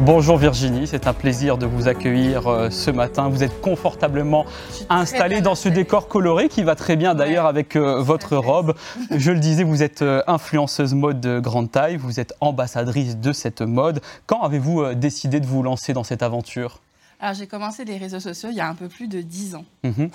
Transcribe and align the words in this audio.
Bonjour 0.00 0.38
Virginie, 0.38 0.86
c'est 0.86 1.06
un 1.06 1.12
plaisir 1.12 1.58
de 1.58 1.66
vous 1.66 1.86
accueillir 1.86 2.48
euh, 2.48 2.70
ce 2.70 2.90
matin. 2.90 3.28
Vous 3.28 3.42
êtes 3.42 3.60
confortablement 3.60 4.46
installée 4.88 5.42
dans 5.42 5.54
ce 5.54 5.68
décor 5.68 6.08
coloré 6.08 6.48
qui 6.48 6.62
va 6.62 6.74
très 6.74 6.96
bien 6.96 7.14
d'ailleurs 7.14 7.44
avec 7.44 7.76
euh, 7.76 8.00
votre 8.00 8.38
robe. 8.38 8.74
Je 9.10 9.30
le 9.30 9.38
disais, 9.38 9.62
vous 9.62 9.82
êtes 9.82 10.00
euh, 10.00 10.22
influenceuse 10.26 10.94
mode 10.94 11.20
de 11.20 11.38
grande 11.38 11.70
taille, 11.70 11.98
vous 11.98 12.18
êtes 12.18 12.32
ambassadrice 12.40 13.18
de 13.18 13.34
cette 13.34 13.60
mode. 13.60 14.00
Quand 14.24 14.40
avez-vous 14.40 14.94
décidé 14.94 15.38
de 15.38 15.46
vous 15.46 15.62
lancer 15.62 15.92
dans 15.92 16.04
cette 16.04 16.22
aventure? 16.22 16.80
Alors 17.20 17.34
j'ai 17.34 17.46
commencé 17.46 17.84
les 17.84 17.98
réseaux 17.98 18.20
sociaux 18.20 18.48
il 18.50 18.56
y 18.56 18.60
a 18.60 18.68
un 18.68 18.74
peu 18.74 18.88
plus 18.88 19.06
de 19.06 19.20
10 19.20 19.54
ans. 19.54 19.66
Mhm. 19.84 20.08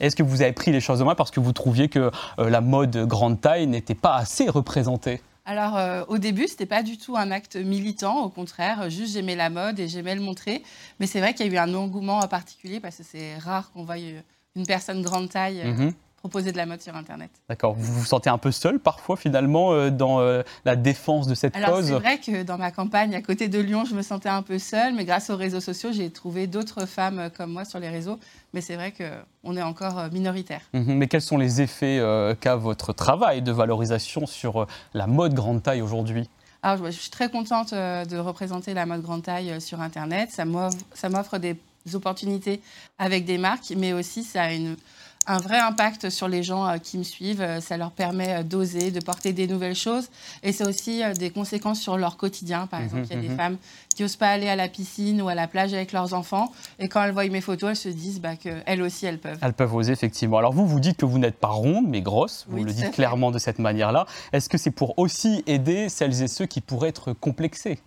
Est-ce 0.00 0.16
que 0.16 0.22
vous 0.22 0.40
avez 0.40 0.52
pris 0.52 0.72
les 0.72 0.80
choses 0.80 1.02
en 1.02 1.04
main 1.04 1.14
parce 1.14 1.30
que 1.30 1.40
vous 1.40 1.52
trouviez 1.52 1.90
que 1.90 2.10
la 2.38 2.62
mode 2.62 2.96
grande 3.06 3.38
taille 3.38 3.66
n'était 3.66 3.94
pas 3.94 4.14
assez 4.14 4.48
représentée? 4.48 5.20
Alors, 5.48 5.76
euh, 5.76 6.02
au 6.08 6.18
début, 6.18 6.48
ce 6.48 6.54
n'était 6.54 6.66
pas 6.66 6.82
du 6.82 6.98
tout 6.98 7.16
un 7.16 7.30
acte 7.30 7.54
militant, 7.54 8.24
au 8.24 8.28
contraire, 8.28 8.90
juste 8.90 9.12
j'aimais 9.12 9.36
la 9.36 9.48
mode 9.48 9.78
et 9.78 9.86
j'aimais 9.86 10.16
le 10.16 10.20
montrer. 10.20 10.64
Mais 10.98 11.06
c'est 11.06 11.20
vrai 11.20 11.34
qu'il 11.34 11.46
y 11.46 11.48
a 11.48 11.52
eu 11.52 11.56
un 11.56 11.72
engouement 11.72 12.20
particulier 12.26 12.80
parce 12.80 12.96
que 12.96 13.04
c'est 13.04 13.38
rare 13.38 13.70
qu'on 13.70 13.84
voie 13.84 13.96
une 13.96 14.66
personne 14.66 15.02
grande 15.02 15.30
taille 15.30 15.60
euh, 15.60 15.72
mhm 15.72 15.94
proposer 16.16 16.52
de 16.52 16.56
la 16.56 16.66
mode 16.66 16.80
sur 16.80 16.96
Internet. 16.96 17.30
D'accord. 17.48 17.74
Vous 17.74 18.00
vous 18.00 18.04
sentez 18.04 18.30
un 18.30 18.38
peu 18.38 18.50
seul 18.50 18.78
parfois 18.78 19.16
finalement 19.16 19.72
euh, 19.72 19.90
dans 19.90 20.20
euh, 20.20 20.42
la 20.64 20.76
défense 20.76 21.26
de 21.26 21.34
cette 21.34 21.54
Alors, 21.56 21.76
cause 21.76 21.86
C'est 21.86 21.92
vrai 21.92 22.18
que 22.18 22.42
dans 22.42 22.58
ma 22.58 22.70
campagne 22.70 23.14
à 23.14 23.22
côté 23.22 23.48
de 23.48 23.58
Lyon, 23.58 23.84
je 23.84 23.94
me 23.94 24.02
sentais 24.02 24.28
un 24.28 24.42
peu 24.42 24.58
seule, 24.58 24.94
mais 24.94 25.04
grâce 25.04 25.30
aux 25.30 25.36
réseaux 25.36 25.60
sociaux, 25.60 25.90
j'ai 25.92 26.10
trouvé 26.10 26.46
d'autres 26.46 26.86
femmes 26.86 27.30
comme 27.36 27.52
moi 27.52 27.64
sur 27.64 27.78
les 27.78 27.88
réseaux. 27.88 28.18
Mais 28.54 28.60
c'est 28.60 28.76
vrai 28.76 28.92
qu'on 28.92 29.56
est 29.56 29.62
encore 29.62 29.98
euh, 29.98 30.08
minoritaire. 30.10 30.62
Mhm. 30.72 30.94
mais 30.94 31.06
quels 31.06 31.22
sont 31.22 31.38
les 31.38 31.60
effets 31.60 32.02
qu'a 32.40 32.56
votre 32.56 32.92
travail 32.92 33.42
de 33.42 33.52
valorisation 33.52 34.26
sur 34.26 34.66
la 34.94 35.06
mode 35.06 35.34
grande 35.34 35.62
taille 35.62 35.82
aujourd'hui? 35.82 36.28
Alors, 36.62 36.86
je 36.86 36.90
suis 36.90 37.10
très 37.10 37.30
contente 37.30 37.72
de 37.72 38.16
représenter 38.18 38.74
la 38.74 38.86
mode 38.86 39.02
grande 39.02 39.22
taille 39.22 39.60
sur 39.60 39.80
Internet. 39.80 40.30
Ça 40.30 40.44
m'offre 40.44 41.38
des 41.38 41.56
opportunités 41.94 42.60
avec 42.98 43.24
des 43.24 43.38
marques, 43.38 43.72
mais 43.76 43.92
aussi 43.92 44.24
ça 44.24 44.44
a 44.44 44.52
une, 44.52 44.76
un 45.26 45.38
vrai 45.38 45.58
impact 45.58 46.10
sur 46.10 46.28
les 46.28 46.42
gens 46.42 46.66
euh, 46.66 46.78
qui 46.78 46.98
me 46.98 47.02
suivent. 47.02 47.40
Euh, 47.40 47.60
ça 47.60 47.76
leur 47.76 47.90
permet 47.90 48.36
euh, 48.36 48.42
d'oser, 48.42 48.90
de 48.90 49.00
porter 49.00 49.32
des 49.32 49.46
nouvelles 49.46 49.74
choses. 49.74 50.08
Et 50.42 50.52
c'est 50.52 50.66
aussi 50.66 51.02
des 51.18 51.30
conséquences 51.30 51.80
sur 51.80 51.96
leur 51.96 52.16
quotidien. 52.16 52.66
Par 52.66 52.80
mhm, 52.80 52.86
exemple, 52.86 53.02
il 53.10 53.14
y 53.14 53.18
a 53.18 53.22
des 53.22 53.28
mhm. 53.28 53.36
femmes 53.36 53.56
qui 53.94 54.02
n'osent 54.02 54.16
pas 54.16 54.28
aller 54.28 54.48
à 54.48 54.56
la 54.56 54.68
piscine 54.68 55.20
ou 55.22 55.28
à 55.28 55.34
la 55.34 55.46
plage 55.46 55.74
avec 55.74 55.92
leurs 55.92 56.14
enfants. 56.14 56.52
Et 56.78 56.88
quand 56.88 57.02
elles 57.02 57.12
voient 57.12 57.26
mes 57.28 57.40
photos, 57.40 57.70
elles 57.70 57.76
se 57.76 57.88
disent 57.88 58.20
bah, 58.20 58.36
qu'elles 58.36 58.82
aussi, 58.82 59.06
elles 59.06 59.18
peuvent. 59.18 59.38
Elles 59.40 59.54
peuvent 59.54 59.74
oser, 59.74 59.92
effectivement. 59.92 60.38
Alors 60.38 60.52
vous, 60.52 60.66
vous 60.66 60.80
dites 60.80 60.96
que 60.96 61.06
vous 61.06 61.18
n'êtes 61.18 61.38
pas 61.38 61.48
ronde, 61.48 61.86
mais 61.88 62.02
grosse. 62.02 62.46
Vous 62.48 62.64
le 62.64 62.72
dites 62.72 62.92
clairement 62.92 63.30
de 63.30 63.38
cette 63.38 63.58
manière-là. 63.58 64.06
Est-ce 64.32 64.48
que 64.48 64.58
c'est 64.58 64.70
pour 64.70 64.98
aussi 64.98 65.42
aider 65.46 65.88
celles 65.88 66.22
et 66.22 66.28
ceux 66.28 66.46
qui 66.46 66.60
pourraient 66.60 66.90
être 66.90 67.12
complexés? 67.12 67.78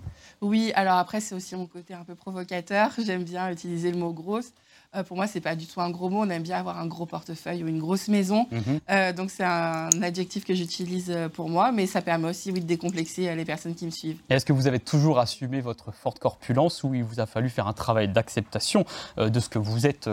Oui, 0.41 0.71
alors 0.75 0.97
après, 0.97 1.19
c'est 1.19 1.35
aussi 1.35 1.55
mon 1.55 1.65
côté 1.65 1.93
un 1.93 2.03
peu 2.03 2.15
provocateur. 2.15 2.91
J'aime 3.05 3.23
bien 3.23 3.51
utiliser 3.51 3.91
le 3.91 3.97
mot 3.97 4.13
grosse. 4.13 4.53
Euh, 4.95 5.03
pour 5.03 5.17
moi, 5.17 5.27
c'est 5.27 5.41
pas 5.41 5.55
du 5.55 5.67
tout 5.67 5.81
un 5.81 5.91
gros 5.91 6.09
mot. 6.09 6.23
On 6.23 6.29
aime 6.29 6.41
bien 6.41 6.57
avoir 6.57 6.79
un 6.79 6.87
gros 6.87 7.05
portefeuille 7.05 7.63
ou 7.63 7.67
une 7.67 7.79
grosse 7.79 8.07
maison. 8.07 8.47
Mhm. 8.51 8.79
Euh, 8.89 9.13
donc, 9.13 9.29
c'est 9.29 9.43
un 9.43 9.89
adjectif 10.01 10.45
que 10.45 10.55
j'utilise 10.55 11.11
euh, 11.11 11.29
pour 11.29 11.47
moi, 11.47 11.71
mais 11.71 11.85
ça 11.85 12.01
permet 12.01 12.29
aussi 12.29 12.51
oui, 12.51 12.59
de 12.59 12.65
décomplexer 12.65 13.35
les 13.35 13.45
personnes 13.45 13.75
qui 13.75 13.85
me 13.85 13.91
suivent. 13.91 14.19
Est-ce 14.29 14.45
que 14.45 14.53
vous 14.53 14.65
avez 14.65 14.79
toujours 14.79 15.19
assumé 15.19 15.61
votre 15.61 15.91
forte 15.91 16.17
corpulence 16.17 16.83
ou 16.83 16.95
il 16.95 17.03
vous 17.03 17.19
a 17.19 17.27
fallu 17.27 17.49
faire 17.49 17.67
un 17.67 17.73
travail 17.73 18.07
d'acceptation 18.07 18.85
de 19.17 19.39
ce 19.39 19.49
que 19.49 19.59
vous 19.59 19.85
êtes 19.85 20.09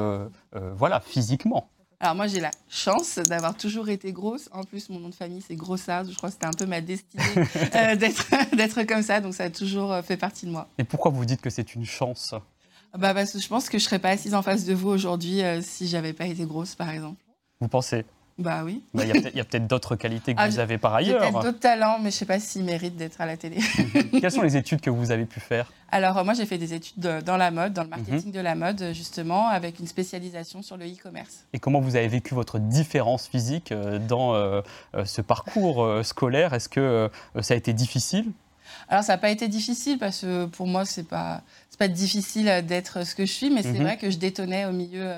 voilà, 0.52 1.00
physiquement? 1.00 1.68
Alors 1.98 2.14
moi 2.14 2.26
j'ai 2.26 2.40
la 2.40 2.50
chance 2.68 3.16
d'avoir 3.16 3.56
toujours 3.56 3.88
été 3.88 4.12
grosse. 4.12 4.50
En 4.52 4.64
plus 4.64 4.90
mon 4.90 5.00
nom 5.00 5.08
de 5.08 5.14
famille 5.14 5.42
c'est 5.46 5.56
Grossard. 5.56 6.04
Je 6.04 6.14
crois 6.14 6.28
que 6.28 6.34
c'était 6.34 6.46
un 6.46 6.50
peu 6.50 6.66
ma 6.66 6.82
destinée 6.82 7.24
d'être 8.52 8.82
comme 8.82 9.02
ça. 9.02 9.20
Donc 9.20 9.34
ça 9.34 9.44
a 9.44 9.50
toujours 9.50 9.96
fait 10.04 10.18
partie 10.18 10.44
de 10.44 10.50
moi. 10.50 10.68
Et 10.78 10.84
pourquoi 10.84 11.10
vous 11.10 11.24
dites 11.24 11.40
que 11.40 11.50
c'est 11.50 11.74
une 11.74 11.86
chance? 11.86 12.34
Bah 12.96 13.14
parce 13.14 13.32
que 13.32 13.38
je 13.38 13.48
pense 13.48 13.68
que 13.68 13.78
je 13.78 13.84
serais 13.84 13.98
pas 13.98 14.10
assise 14.10 14.34
en 14.34 14.42
face 14.42 14.64
de 14.64 14.74
vous 14.74 14.88
aujourd'hui 14.88 15.42
euh, 15.42 15.60
si 15.62 15.86
j'avais 15.88 16.12
pas 16.12 16.26
été 16.26 16.44
grosse, 16.44 16.74
par 16.74 16.90
exemple. 16.90 17.20
Vous 17.60 17.68
pensez? 17.68 18.04
Bah 18.38 18.62
oui. 18.64 18.82
Bah, 18.92 19.04
il 19.06 19.34
y 19.34 19.40
a 19.40 19.44
peut-être 19.44 19.66
d'autres 19.66 19.96
qualités 19.96 20.34
que 20.34 20.40
ah, 20.40 20.48
vous 20.48 20.58
avez 20.58 20.76
par 20.76 20.94
ailleurs. 20.94 21.20
Peut-être 21.20 21.42
d'autres 21.42 21.58
talents, 21.58 21.98
mais 22.02 22.10
je 22.10 22.16
sais 22.16 22.26
pas 22.26 22.38
s'ils 22.38 22.64
méritent 22.64 22.96
d'être 22.96 23.18
à 23.22 23.24
la 23.26 23.38
télé. 23.38 23.56
Quelles 24.20 24.30
sont 24.30 24.42
les 24.42 24.58
études 24.58 24.82
que 24.82 24.90
vous 24.90 25.10
avez 25.10 25.24
pu 25.24 25.40
faire? 25.40 25.72
Alors 25.90 26.22
moi 26.22 26.34
j'ai 26.34 26.44
fait 26.44 26.58
des 26.58 26.74
études 26.74 27.00
dans 27.00 27.36
la 27.38 27.50
mode, 27.50 27.72
dans 27.72 27.84
le 27.84 27.88
marketing 27.88 28.26
mhm. 28.26 28.32
de 28.32 28.40
la 28.40 28.54
mode 28.54 28.90
justement, 28.92 29.48
avec 29.48 29.78
une 29.78 29.86
spécialisation 29.86 30.60
sur 30.60 30.76
le 30.76 30.84
e-commerce. 30.84 31.46
Et 31.54 31.58
comment 31.58 31.80
vous 31.80 31.96
avez 31.96 32.08
vécu 32.08 32.34
votre 32.34 32.58
différence 32.58 33.26
physique 33.26 33.72
euh, 33.72 33.98
dans 33.98 34.34
euh, 34.34 34.60
ce 35.06 35.22
parcours 35.22 35.88
scolaire? 36.02 36.52
Est-ce 36.52 36.68
que 36.68 37.08
ça 37.40 37.54
a 37.54 37.56
été 37.56 37.72
difficile? 37.72 38.32
Alors, 38.88 39.04
ça 39.04 39.14
n'a 39.14 39.18
pas 39.18 39.30
été 39.30 39.48
difficile 39.48 39.98
parce 39.98 40.20
que 40.20 40.46
pour 40.46 40.66
moi, 40.66 40.84
ce 40.84 41.00
n'est 41.00 41.06
pas, 41.06 41.42
pas 41.78 41.88
difficile 41.88 42.64
d'être 42.66 43.04
ce 43.04 43.14
que 43.14 43.26
je 43.26 43.32
suis, 43.32 43.50
mais 43.50 43.62
c'est 43.62 43.72
mhm. 43.72 43.82
vrai 43.82 43.96
que 43.96 44.10
je 44.10 44.18
détonnais 44.18 44.64
au 44.64 44.72
milieu 44.72 45.14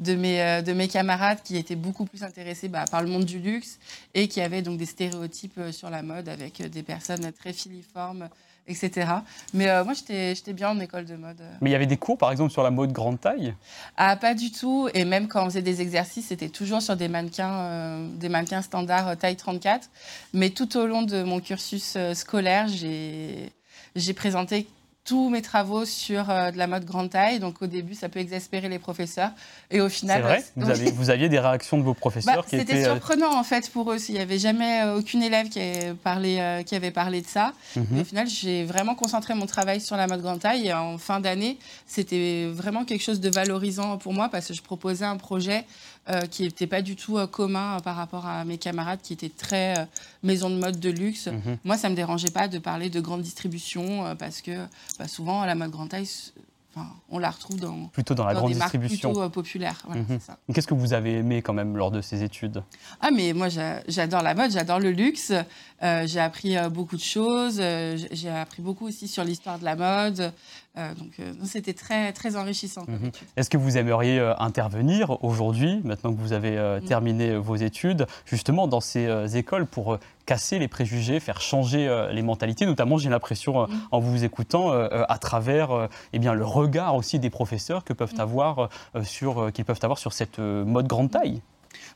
de 0.00 0.14
mes, 0.14 0.42
euh, 0.42 0.62
de 0.62 0.72
mes 0.72 0.88
camarades 0.88 1.38
qui 1.42 1.56
étaient 1.56 1.76
beaucoup 1.76 2.04
plus 2.04 2.22
intéressés 2.22 2.68
bah, 2.68 2.84
par 2.90 3.02
le 3.02 3.08
monde 3.08 3.24
du 3.24 3.38
luxe 3.38 3.78
et 4.14 4.28
qui 4.28 4.40
avaient 4.40 4.62
donc 4.62 4.78
des 4.78 4.86
stéréotypes 4.86 5.58
euh, 5.58 5.72
sur 5.72 5.90
la 5.90 6.02
mode 6.02 6.28
avec 6.28 6.62
des 6.62 6.82
personnes 6.82 7.30
très 7.32 7.52
filiformes, 7.52 8.28
etc. 8.68 9.10
Mais 9.54 9.68
euh, 9.68 9.84
moi, 9.84 9.94
j'étais 9.94 10.52
bien 10.52 10.70
en 10.70 10.80
école 10.80 11.04
de 11.04 11.16
mode. 11.16 11.40
Mais 11.60 11.70
il 11.70 11.72
y 11.72 11.76
avait 11.76 11.86
des 11.86 11.96
cours, 11.96 12.18
par 12.18 12.30
exemple, 12.30 12.52
sur 12.52 12.62
la 12.62 12.70
mode 12.70 12.92
grande 12.92 13.20
taille? 13.20 13.54
Ah, 13.96 14.16
pas 14.16 14.34
du 14.34 14.50
tout. 14.52 14.88
Et 14.94 15.04
même 15.04 15.28
quand 15.28 15.42
on 15.42 15.46
faisait 15.46 15.62
des 15.62 15.80
exercices, 15.80 16.28
c'était 16.28 16.48
toujours 16.48 16.82
sur 16.82 16.96
des 16.96 17.08
mannequins, 17.08 17.52
euh, 17.52 18.08
des 18.16 18.28
mannequins 18.28 18.62
standards 18.62 19.08
euh, 19.08 19.14
taille 19.14 19.36
34. 19.36 19.88
Mais 20.32 20.50
tout 20.50 20.76
au 20.76 20.86
long 20.86 21.02
de 21.02 21.22
mon 21.22 21.40
cursus 21.40 21.96
scolaire, 22.14 22.68
j'ai 22.68 24.14
présenté 24.14 24.66
tous 25.04 25.30
mes 25.30 25.42
travaux 25.42 25.84
sur 25.84 26.30
euh, 26.30 26.52
de 26.52 26.58
la 26.58 26.66
mode 26.66 26.84
grande 26.84 27.10
taille. 27.10 27.40
Donc 27.40 27.60
au 27.60 27.66
début, 27.66 27.94
ça 27.94 28.08
peut 28.08 28.20
exaspérer 28.20 28.68
les 28.68 28.78
professeurs. 28.78 29.30
Et 29.70 29.80
au 29.80 29.88
final. 29.88 30.22
C'est 30.22 30.60
vrai 30.62 30.84
vous, 30.90 30.96
vous, 30.96 31.10
aviez 31.10 31.28
des 31.28 31.40
réactions 31.40 31.76
de 31.76 31.82
vos 31.82 31.94
professeurs 31.94 32.36
bah, 32.36 32.42
qui. 32.48 32.58
C'était 32.58 32.84
euh, 32.84 32.92
surprenant 32.92 33.36
en 33.36 33.42
fait 33.42 33.68
pour 33.70 33.92
eux. 33.92 33.96
Il 34.08 34.14
n'y 34.14 34.20
avait 34.20 34.38
jamais 34.38 34.82
euh, 34.82 34.98
aucune 34.98 35.22
élève 35.22 35.48
qui 35.48 35.60
avait 35.60 35.94
parlé, 35.94 36.62
qui 36.66 36.74
avait 36.74 36.90
parlé 36.90 37.20
de 37.20 37.26
ça. 37.26 37.52
Mhm. 37.76 38.00
au 38.00 38.04
final, 38.04 38.28
j'ai 38.28 38.64
vraiment 38.64 38.94
concentré 38.94 39.34
mon 39.34 39.46
travail 39.46 39.80
sur 39.80 39.96
la 39.96 40.06
mode 40.06 40.22
grande 40.22 40.40
taille. 40.40 40.68
Et 40.68 40.72
en 40.72 40.98
fin 40.98 41.20
d'année, 41.20 41.58
c'était 41.86 42.46
vraiment 42.46 42.84
quelque 42.84 43.02
chose 43.02 43.20
de 43.20 43.30
valorisant 43.30 43.98
pour 43.98 44.12
moi 44.12 44.28
parce 44.28 44.48
que 44.48 44.54
je 44.54 44.62
proposais 44.62 45.04
un 45.04 45.16
projet 45.16 45.64
euh, 46.10 46.22
qui 46.22 46.42
n'était 46.42 46.66
pas 46.66 46.82
du 46.82 46.96
tout 46.96 47.16
euh, 47.16 47.28
commun 47.28 47.76
euh, 47.76 47.80
par 47.80 47.94
rapport 47.94 48.26
à 48.26 48.44
mes 48.44 48.58
camarades 48.58 48.98
qui 49.04 49.12
étaient 49.12 49.28
très 49.28 49.86
maison 50.24 50.50
de 50.50 50.56
mode 50.56 50.80
de 50.80 50.90
luxe. 50.90 51.28
Mhm. 51.28 51.58
Moi, 51.62 51.78
ça 51.78 51.86
ne 51.88 51.92
me 51.92 51.96
dérangeait 51.96 52.32
pas 52.32 52.48
de 52.48 52.58
parler 52.58 52.90
de 52.90 53.00
grande 53.00 53.22
distribution 53.22 54.16
parce 54.18 54.40
que 54.40 54.66
bah, 54.98 55.06
souvent, 55.06 55.44
la 55.44 55.54
mode 55.54 55.70
grande 55.70 55.90
taille, 55.90 56.08
on 57.08 57.20
la 57.20 57.30
retrouve 57.30 57.60
dans, 57.60 57.86
plutôt 57.92 58.14
dans 58.14 58.24
la 58.24 58.34
grande 58.34 58.52
distribution. 58.52 59.12
plutôt 59.12 59.30
populaire. 59.30 59.86
Mhm. 59.88 60.18
Qu'est-ce 60.52 60.66
que 60.66 60.74
vous 60.74 60.92
avez 60.92 61.18
aimé 61.18 61.40
quand 61.40 61.52
même 61.52 61.76
lors 61.76 61.92
de 61.92 62.00
ces 62.00 62.24
études? 62.24 62.64
Ah 63.00 63.10
mais 63.12 63.32
moi 63.32 63.48
j'adore 63.86 64.22
la 64.22 64.34
mode, 64.34 64.50
j'adore 64.50 64.80
le 64.80 64.90
luxe. 64.90 65.32
j'ai 65.80 66.18
appris 66.20 66.56
beaucoup 66.68 66.96
de 66.96 67.02
choses. 67.02 67.62
j'ai 68.10 68.30
appris 68.30 68.60
beaucoup 68.60 68.88
aussi 68.88 69.06
sur 69.06 69.22
l'histoire 69.22 69.60
de 69.60 69.64
la 69.64 69.76
mode. 69.76 70.32
Euh, 70.78 70.94
donc 70.94 71.12
euh, 71.20 71.34
c'était 71.44 71.74
très, 71.74 72.14
très 72.14 72.34
enrichissant. 72.36 72.84
Mhm. 72.88 73.10
Est-ce 73.36 73.50
que 73.50 73.58
vous 73.58 73.76
aimeriez 73.76 74.18
euh, 74.18 74.34
intervenir 74.38 75.22
aujourd'hui, 75.22 75.82
maintenant 75.84 76.14
que 76.14 76.18
vous 76.18 76.32
avez 76.32 76.56
mm. 76.56 76.84
terminé 76.86 77.36
vos 77.36 77.56
études, 77.56 78.06
justement 78.24 78.66
dans 78.66 78.80
ces 78.80 79.36
écoles 79.36 79.66
pour 79.66 79.98
casser 80.24 80.58
les 80.58 80.68
préjugés, 80.68 81.20
faire 81.20 81.40
changer 81.40 82.06
les 82.12 82.22
mentalités, 82.22 82.64
notamment 82.64 82.96
j'ai 82.96 83.10
l'impression 83.10 83.66
mm. 83.66 83.68
en 83.90 84.00
vous 84.00 84.24
écoutant 84.24 84.70
à 84.72 85.18
travers 85.18 85.88
eh 86.12 86.18
bien, 86.18 86.32
le 86.32 86.44
regard 86.44 86.96
aussi 86.96 87.18
des 87.18 87.30
professeurs 87.30 87.84
que 87.84 87.92
peuvent 87.92 88.14
avoir 88.18 88.68
sur, 89.02 89.52
qu'ils 89.52 89.64
peuvent 89.64 89.80
avoir 89.82 89.98
sur 89.98 90.12
cette 90.12 90.38
mode 90.38 90.86
grande 90.86 91.10
taille? 91.10 91.42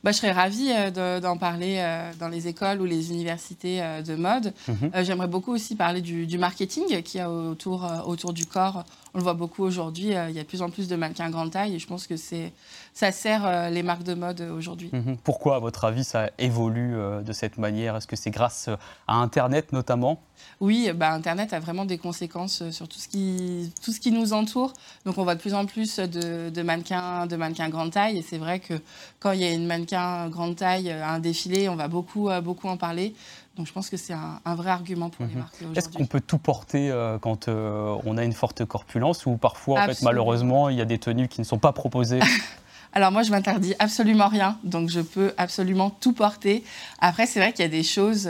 Bah, 0.03 0.11
je 0.11 0.17
serais 0.17 0.31
ravie 0.31 0.71
euh, 0.71 1.19
d'en 1.19 1.37
parler 1.37 1.77
euh, 1.79 2.11
dans 2.19 2.27
les 2.27 2.47
écoles 2.47 2.81
ou 2.81 2.85
les 2.85 3.11
universités 3.11 3.81
euh, 3.81 4.01
de 4.01 4.15
mode. 4.15 4.53
Mhm. 4.67 4.91
J'aimerais 5.03 5.27
beaucoup 5.27 5.53
aussi 5.53 5.75
parler 5.75 6.01
du, 6.01 6.37
marketing 6.37 7.01
qu'il 7.01 7.19
y 7.19 7.23
a 7.23 7.29
autour, 7.29 7.89
autour 8.05 8.33
du 8.33 8.45
corps. 8.45 8.83
On 9.13 9.19
le 9.19 9.23
voit 9.23 9.33
beaucoup 9.33 9.63
aujourd'hui. 9.63 10.07
il 10.07 10.11
y 10.11 10.15
a 10.15 10.31
de 10.31 10.43
plus 10.43 10.61
en 10.61 10.69
plus 10.69 10.87
de 10.87 10.95
mannequins 10.95 11.29
grande 11.29 11.51
taille 11.51 11.75
et 11.75 11.79
je 11.79 11.87
pense 11.87 12.07
que 12.07 12.15
ça 12.17 13.11
sert 13.11 13.69
les 13.71 13.83
marques 13.83 14.03
de 14.03 14.13
mode 14.13 14.41
aujourd'hui. 14.41 14.89
Mhm. 14.93 15.17
Pourquoi, 15.23 15.55
à 15.55 15.59
votre 15.59 15.85
avis, 15.85 16.03
ça 16.03 16.29
évolue 16.37 16.95
de 17.23 17.33
cette 17.33 17.57
manière? 17.57 17.95
Est-ce 17.95 18.07
que 18.07 18.15
c'est 18.15 18.31
grâce 18.31 18.69
à 19.07 19.15
Internet 19.15 19.71
notamment? 19.73 20.19
Oui, 20.59 20.91
bah, 20.93 21.11
Internet 21.13 21.53
a 21.53 21.59
vraiment 21.59 21.85
des 21.85 21.97
conséquences 21.97 22.69
sur 22.69 22.87
tout 22.87 22.99
ce, 22.99 23.07
qui, 23.07 23.71
tout 23.83 23.91
ce 23.91 23.99
qui 23.99 24.11
nous 24.11 24.33
entoure. 24.33 24.73
Donc 25.05 25.17
on 25.17 25.23
voit 25.23 25.35
de 25.35 25.41
plus 25.41 25.53
en 25.53 25.65
plus 25.65 25.99
de, 25.99 26.49
de 26.49 26.61
mannequins, 26.61 27.25
de 27.25 27.35
mannequins 27.35 27.69
grande 27.69 27.91
taille. 27.91 28.17
Et 28.17 28.21
c'est 28.21 28.37
vrai 28.37 28.59
que 28.59 28.73
quand 29.19 29.31
il 29.31 29.41
y 29.41 29.45
a 29.45 29.51
une 29.51 29.65
mannequin 29.65 30.29
grande 30.29 30.55
taille 30.55 30.91
à 30.91 31.11
un 31.11 31.19
défilé, 31.19 31.69
on 31.69 31.75
va 31.75 31.87
beaucoup, 31.87 32.29
beaucoup 32.43 32.67
en 32.67 32.77
parler. 32.77 33.15
Donc 33.57 33.67
je 33.67 33.73
pense 33.73 33.89
que 33.89 33.97
c'est 33.97 34.13
un, 34.13 34.55
vrai 34.55 34.69
argument 34.69 35.09
pour 35.09 35.25
les 35.25 35.31
mhm. 35.31 35.39
marques 35.39 35.55
aujourd'hui. 35.55 35.77
Est-ce 35.77 35.89
qu'on 35.89 36.05
peut 36.05 36.21
tout 36.21 36.37
porter 36.37 36.93
quand 37.21 37.47
on 37.49 38.17
a 38.17 38.23
une 38.23 38.33
forte 38.33 38.65
corpulence 38.65 39.25
ou 39.25 39.37
parfois, 39.37 39.81
en 39.81 39.85
fait, 39.87 40.01
malheureusement, 40.03 40.69
il 40.69 40.77
y 40.77 40.81
a 40.81 40.85
des 40.85 40.99
tenues 40.99 41.27
qui 41.27 41.41
ne 41.41 41.45
sont 41.45 41.59
pas 41.59 41.71
proposées? 41.73 42.19
Alors 42.93 43.11
moi, 43.11 43.23
je 43.23 43.31
m'interdis 43.31 43.75
absolument 43.79 44.27
rien, 44.27 44.57
donc 44.63 44.89
je 44.89 45.01
peux 45.01 45.33
absolument 45.37 45.89
tout 45.89 46.13
porter. 46.13 46.63
Après, 46.99 47.25
c'est 47.25 47.39
vrai 47.39 47.51
qu'il 47.51 47.63
y 47.63 47.67
a 47.67 47.71
des 47.71 47.83
choses, 47.83 48.29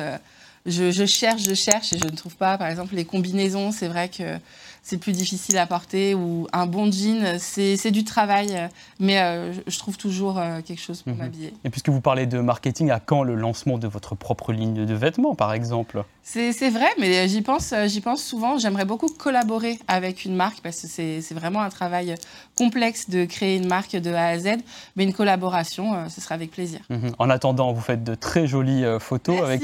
je, 0.66 0.92
je, 0.92 1.06
cherche, 1.06 1.44
je 1.44 1.54
cherche 1.54 1.94
et 1.94 2.00
je 2.00 2.06
ne 2.06 2.16
trouve 2.16 2.36
pas. 2.36 2.58
Par 2.58 2.68
exemple, 2.68 2.96
les 2.96 3.06
combinaisons, 3.06 3.72
c'est 3.72 3.88
vrai 3.88 4.10
que 4.10 4.40
c'est 4.88 4.98
plus 4.98 5.12
difficile 5.12 5.58
à 5.58 5.68
porter, 5.68 6.16
ou 6.16 6.48
un 6.54 6.66
bon 6.66 6.90
jean, 6.90 7.38
c'est 7.40 7.92
du 7.92 8.06
travail, 8.06 8.70
mais 9.02 9.20
euh, 9.20 9.52
je 9.68 9.80
trouve 9.80 9.98
toujours 9.98 10.40
euh, 10.40 10.62
quelque 10.62 10.80
chose 10.80 11.02
pour 11.02 11.12
mhm. 11.12 11.20
m'habiller. 11.20 11.54
Et 11.66 11.70
puisque 11.70 11.90
vous 11.90 12.00
parlez 12.00 12.26
de 12.26 12.40
marketing, 12.40 12.90
à 12.90 13.02
quand 13.02 13.24
le 13.24 13.36
lancement 13.36 13.78
de 13.78 13.88
votre 13.90 14.16
propre 14.16 14.54
ligne 14.54 14.86
de 14.86 14.94
vêtements, 14.94 15.36
par 15.36 15.52
exemple? 15.52 16.06
C'est 16.24 16.70
vrai, 16.70 16.88
mais 17.00 17.28
j'y 17.28 17.42
pense, 17.42 17.74
j'y 17.86 18.02
pense 18.02 18.22
souvent. 18.22 18.58
J'aimerais 18.58 18.84
beaucoup 18.84 19.08
collaborer 19.08 19.80
avec 19.90 20.24
une 20.24 20.36
marque, 20.36 20.62
parce 20.62 20.82
que 20.82 20.88
c'est 20.88 21.34
vraiment 21.34 21.62
un 21.62 21.70
travail 21.70 22.16
complexe 22.58 23.10
de 23.10 23.26
créer 23.26 23.58
une 23.58 23.68
marque 23.68 23.96
de 23.96 24.14
A 24.14 24.28
à 24.28 24.40
Z, 24.40 24.58
mais 24.96 25.04
une 25.04 25.14
collaboration, 25.14 25.94
euh, 25.94 26.08
ce 26.08 26.22
sera 26.22 26.36
avec 26.36 26.52
plaisir. 26.52 26.80
Mhm. 26.90 27.12
En 27.20 27.30
attendant, 27.30 27.74
vous 27.74 27.82
faites 27.82 28.06
de 28.06 28.16
très 28.16 28.48
jolies 28.48 28.86
photos 29.00 29.42
avec 29.42 29.64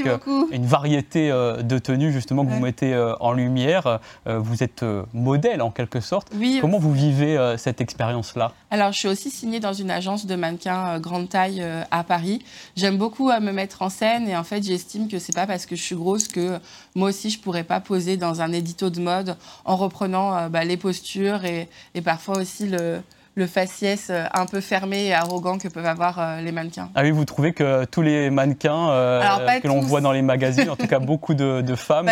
une 0.51 0.65
variété 0.65 1.29
de 1.29 1.77
tenues, 1.77 2.11
justement, 2.11 2.45
que 2.45 2.51
vous 2.51 2.59
mettez 2.59 2.93
en 3.21 3.31
lumière. 3.31 4.01
vous 4.25 4.63
êtes 4.63 4.83
modèle 5.13 5.61
en 5.61 5.71
quelque 5.71 5.99
sorte. 5.99 6.29
Comment 6.61 6.79
vous 6.79 6.93
vivez 6.93 7.37
euh, 7.37 7.57
cette 7.57 7.81
expérience-là? 7.81 8.51
Alors, 8.71 8.91
je 8.91 8.99
suis 8.99 9.07
aussi 9.07 9.29
signée 9.29 9.59
dans 9.59 9.73
une 9.73 9.91
agence 9.91 10.25
de 10.25 10.35
mannequins 10.35 10.95
euh, 10.95 10.99
grande 10.99 11.29
taille 11.29 11.61
euh, 11.61 11.83
à 11.91 12.03
Paris. 12.03 12.43
J'aime 12.75 12.97
beaucoup 12.97 13.29
me 13.29 13.51
mettre 13.51 13.81
en 13.81 13.89
scène 13.89 14.27
et 14.27 14.35
en 14.35 14.43
fait, 14.43 14.63
j'estime 14.63 15.07
que 15.07 15.19
c'est 15.19 15.35
pas 15.35 15.47
parce 15.47 15.65
que 15.65 15.75
je 15.75 15.81
suis 15.81 15.95
grosse 15.95 16.27
que 16.27 16.59
moi 16.95 17.09
aussi 17.09 17.29
je 17.29 17.39
pourrais 17.39 17.63
pas 17.63 17.79
poser 17.79 18.17
dans 18.17 18.41
un 18.41 18.51
édito 18.51 18.89
de 18.89 18.99
mode 18.99 19.37
en 19.65 19.75
reprenant 19.75 20.49
bah, 20.49 20.63
les 20.63 20.77
postures 20.77 21.45
et, 21.45 21.69
et 21.95 22.01
parfois 22.01 22.39
aussi 22.39 22.67
le 22.67 23.01
le 23.35 23.47
faciès 23.47 24.07
euh, 24.09 24.25
un 24.33 24.45
peu 24.45 24.61
fermé 24.61 25.05
et 25.05 25.13
arrogant 25.13 25.57
que 25.57 25.67
peuvent 25.67 25.85
avoir 25.85 26.19
euh, 26.19 26.41
les 26.41 26.51
mannequins. 26.51 26.89
Ah 26.95 27.01
oui, 27.01 27.11
vous 27.11 27.25
trouvez 27.25 27.53
que 27.53 27.85
tous 27.85 28.01
les 28.01 28.29
mannequins 28.29 28.89
euh, 28.91 29.59
que 29.59 29.67
l'on 29.67 29.81
voit 29.81 30.01
dans 30.01 30.11
les 30.11 30.21
magazines, 30.21 30.69
en 30.69 30.75
tout 30.75 30.87
cas 30.87 30.99
beaucoup 30.99 31.33
de, 31.33 31.63
femmes, 31.75 32.09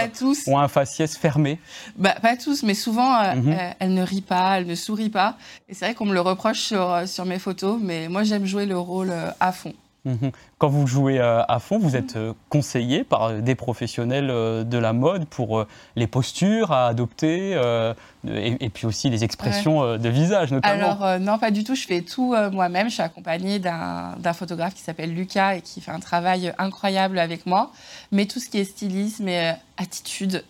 ont 0.48 0.58
un 0.58 0.68
faciès 0.68 1.18
fermé 1.18 1.60
bah, 1.98 2.16
Pas 2.22 2.36
tous, 2.36 2.64
mais 2.64 2.74
souvent, 2.74 3.36
mhm. 3.36 3.56
elles 3.80 3.94
ne 3.94 4.04
rient 4.04 4.22
pas, 4.22 4.58
elles 4.58 4.68
ne 4.68 4.76
sourient 4.76 5.10
pas. 5.10 5.38
Et 5.70 5.74
c'est 5.74 5.86
vrai 5.86 5.94
qu'on 5.94 6.06
me 6.06 6.14
le 6.14 6.22
reproche 6.22 6.60
sur, 6.60 7.08
sur 7.08 7.26
mes 7.26 7.40
photos, 7.40 7.80
mais 7.82 8.08
moi 8.08 8.24
j'aime 8.24 8.46
jouer 8.46 8.66
le 8.66 8.78
rôle 8.78 9.14
à 9.40 9.52
fond. 9.52 9.74
Mhm. 10.04 10.32
Quand 10.58 10.70
vous 10.70 10.88
jouez 10.88 11.20
euh, 11.20 11.44
à 11.44 11.60
fond, 11.60 11.78
vous 11.78 11.96
êtes 11.96 12.16
euh, 12.16 12.34
conseillé 12.50 13.04
par 13.04 13.34
des 13.34 13.54
professionnels 13.54 14.30
euh, 14.32 14.64
de 14.64 14.80
la 14.80 14.94
mode 14.94 15.26
pour 15.26 15.66
les 15.96 16.08
postures 16.08 16.72
à 16.72 16.88
adopter 16.88 17.52
et, 18.26 18.70
puis 18.70 18.88
aussi 18.88 19.10
les 19.10 19.24
expressions 19.24 19.98
de 19.98 20.10
visage 20.10 20.52
notamment. 20.52 20.92
Alors 20.92 21.20
non, 21.20 21.38
pas 21.38 21.52
du 21.52 21.64
tout. 21.64 21.76
Je 21.76 21.86
fais 21.86 22.02
tout 22.02 22.36
moi-même. 22.52 22.90
Je 22.90 22.96
suis 22.96 23.04
accompagnée 23.04 23.60
d'un 23.60 24.34
photographe 24.34 24.74
qui 24.74 24.82
s'appelle 24.82 25.14
Lucas 25.14 25.56
et 25.56 25.62
qui 25.62 25.82
fait 25.82 25.92
un 25.92 26.00
travail 26.00 26.54
incroyable 26.58 27.20
avec 27.20 27.46
moi. 27.46 27.72
Mais 28.12 28.26
tout 28.26 28.40
ce 28.40 28.50
qui 28.50 28.60
est 28.60 28.64
stylisme 28.64 29.28
et 29.28 29.54
attitude, 29.78 30.44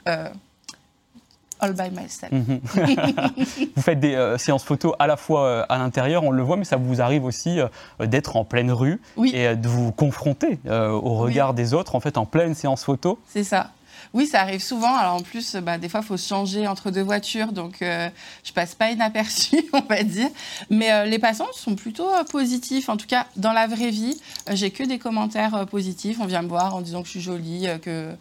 all 1.61 1.73
by 1.73 1.89
myself. 1.91 2.31
Mhm. 2.31 2.59
vous 3.75 3.81
faites 3.81 3.99
des 3.99 4.15
euh, 4.15 4.37
séances 4.37 4.63
photos 4.63 4.93
à 4.99 5.07
la 5.07 5.15
fois 5.15 5.45
euh, 5.45 5.65
à 5.69 5.77
l'intérieur, 5.77 6.23
on 6.23 6.31
le 6.31 6.43
voit, 6.43 6.57
mais 6.57 6.65
ça 6.65 6.77
vous 6.77 7.01
arrive 7.01 7.23
aussi 7.23 7.59
euh, 7.59 7.67
d'être 8.05 8.35
en 8.35 8.43
pleine 8.43 8.71
rue 8.71 8.99
et 9.23 9.55
de 9.55 9.67
vous 9.67 9.91
confronter 9.91 10.59
au 10.67 11.15
regard 11.15 11.53
des 11.53 11.73
autres, 11.73 11.95
en 11.95 11.99
fait, 11.99 12.17
en 12.17 12.25
pleine 12.25 12.55
séance 12.55 12.83
photo. 12.83 13.19
C'est 13.27 13.43
ça. 13.43 13.69
Oui, 14.13 14.25
ça 14.25 14.41
arrive 14.41 14.61
souvent. 14.61 14.93
Alors 14.95 15.13
en 15.13 15.21
plus, 15.21 15.55
bah, 15.57 15.77
des 15.77 15.87
fois, 15.87 16.01
il 16.01 16.05
faut 16.05 16.17
se 16.17 16.27
changer 16.27 16.67
entre 16.67 16.91
deux 16.91 17.03
voitures, 17.03 17.51
donc 17.51 17.77
je 17.79 18.09
je 18.43 18.51
passe 18.51 18.75
pas 18.75 18.89
inaperçu, 18.89 19.63
on 19.73 19.81
va 19.81 20.03
dire. 20.03 20.29
Mais 20.69 21.05
les 21.05 21.19
passants 21.19 21.47
sont 21.53 21.75
plutôt 21.75 22.09
positifs. 22.29 22.89
En 22.89 22.97
tout 22.97 23.07
cas, 23.07 23.27
dans 23.35 23.53
la 23.53 23.67
vraie 23.67 23.91
vie, 23.91 24.19
j'ai 24.51 24.71
que 24.71 24.83
des 24.83 24.97
commentaires 24.97 25.65
positifs. 25.67 26.17
On 26.19 26.25
vient 26.25 26.41
me 26.41 26.49
voir 26.49 26.75
en 26.75 26.81
disant 26.81 27.01
que 27.01 27.07
je 27.07 27.11
suis 27.11 27.21
jolie, 27.21 27.67
que 27.81 28.15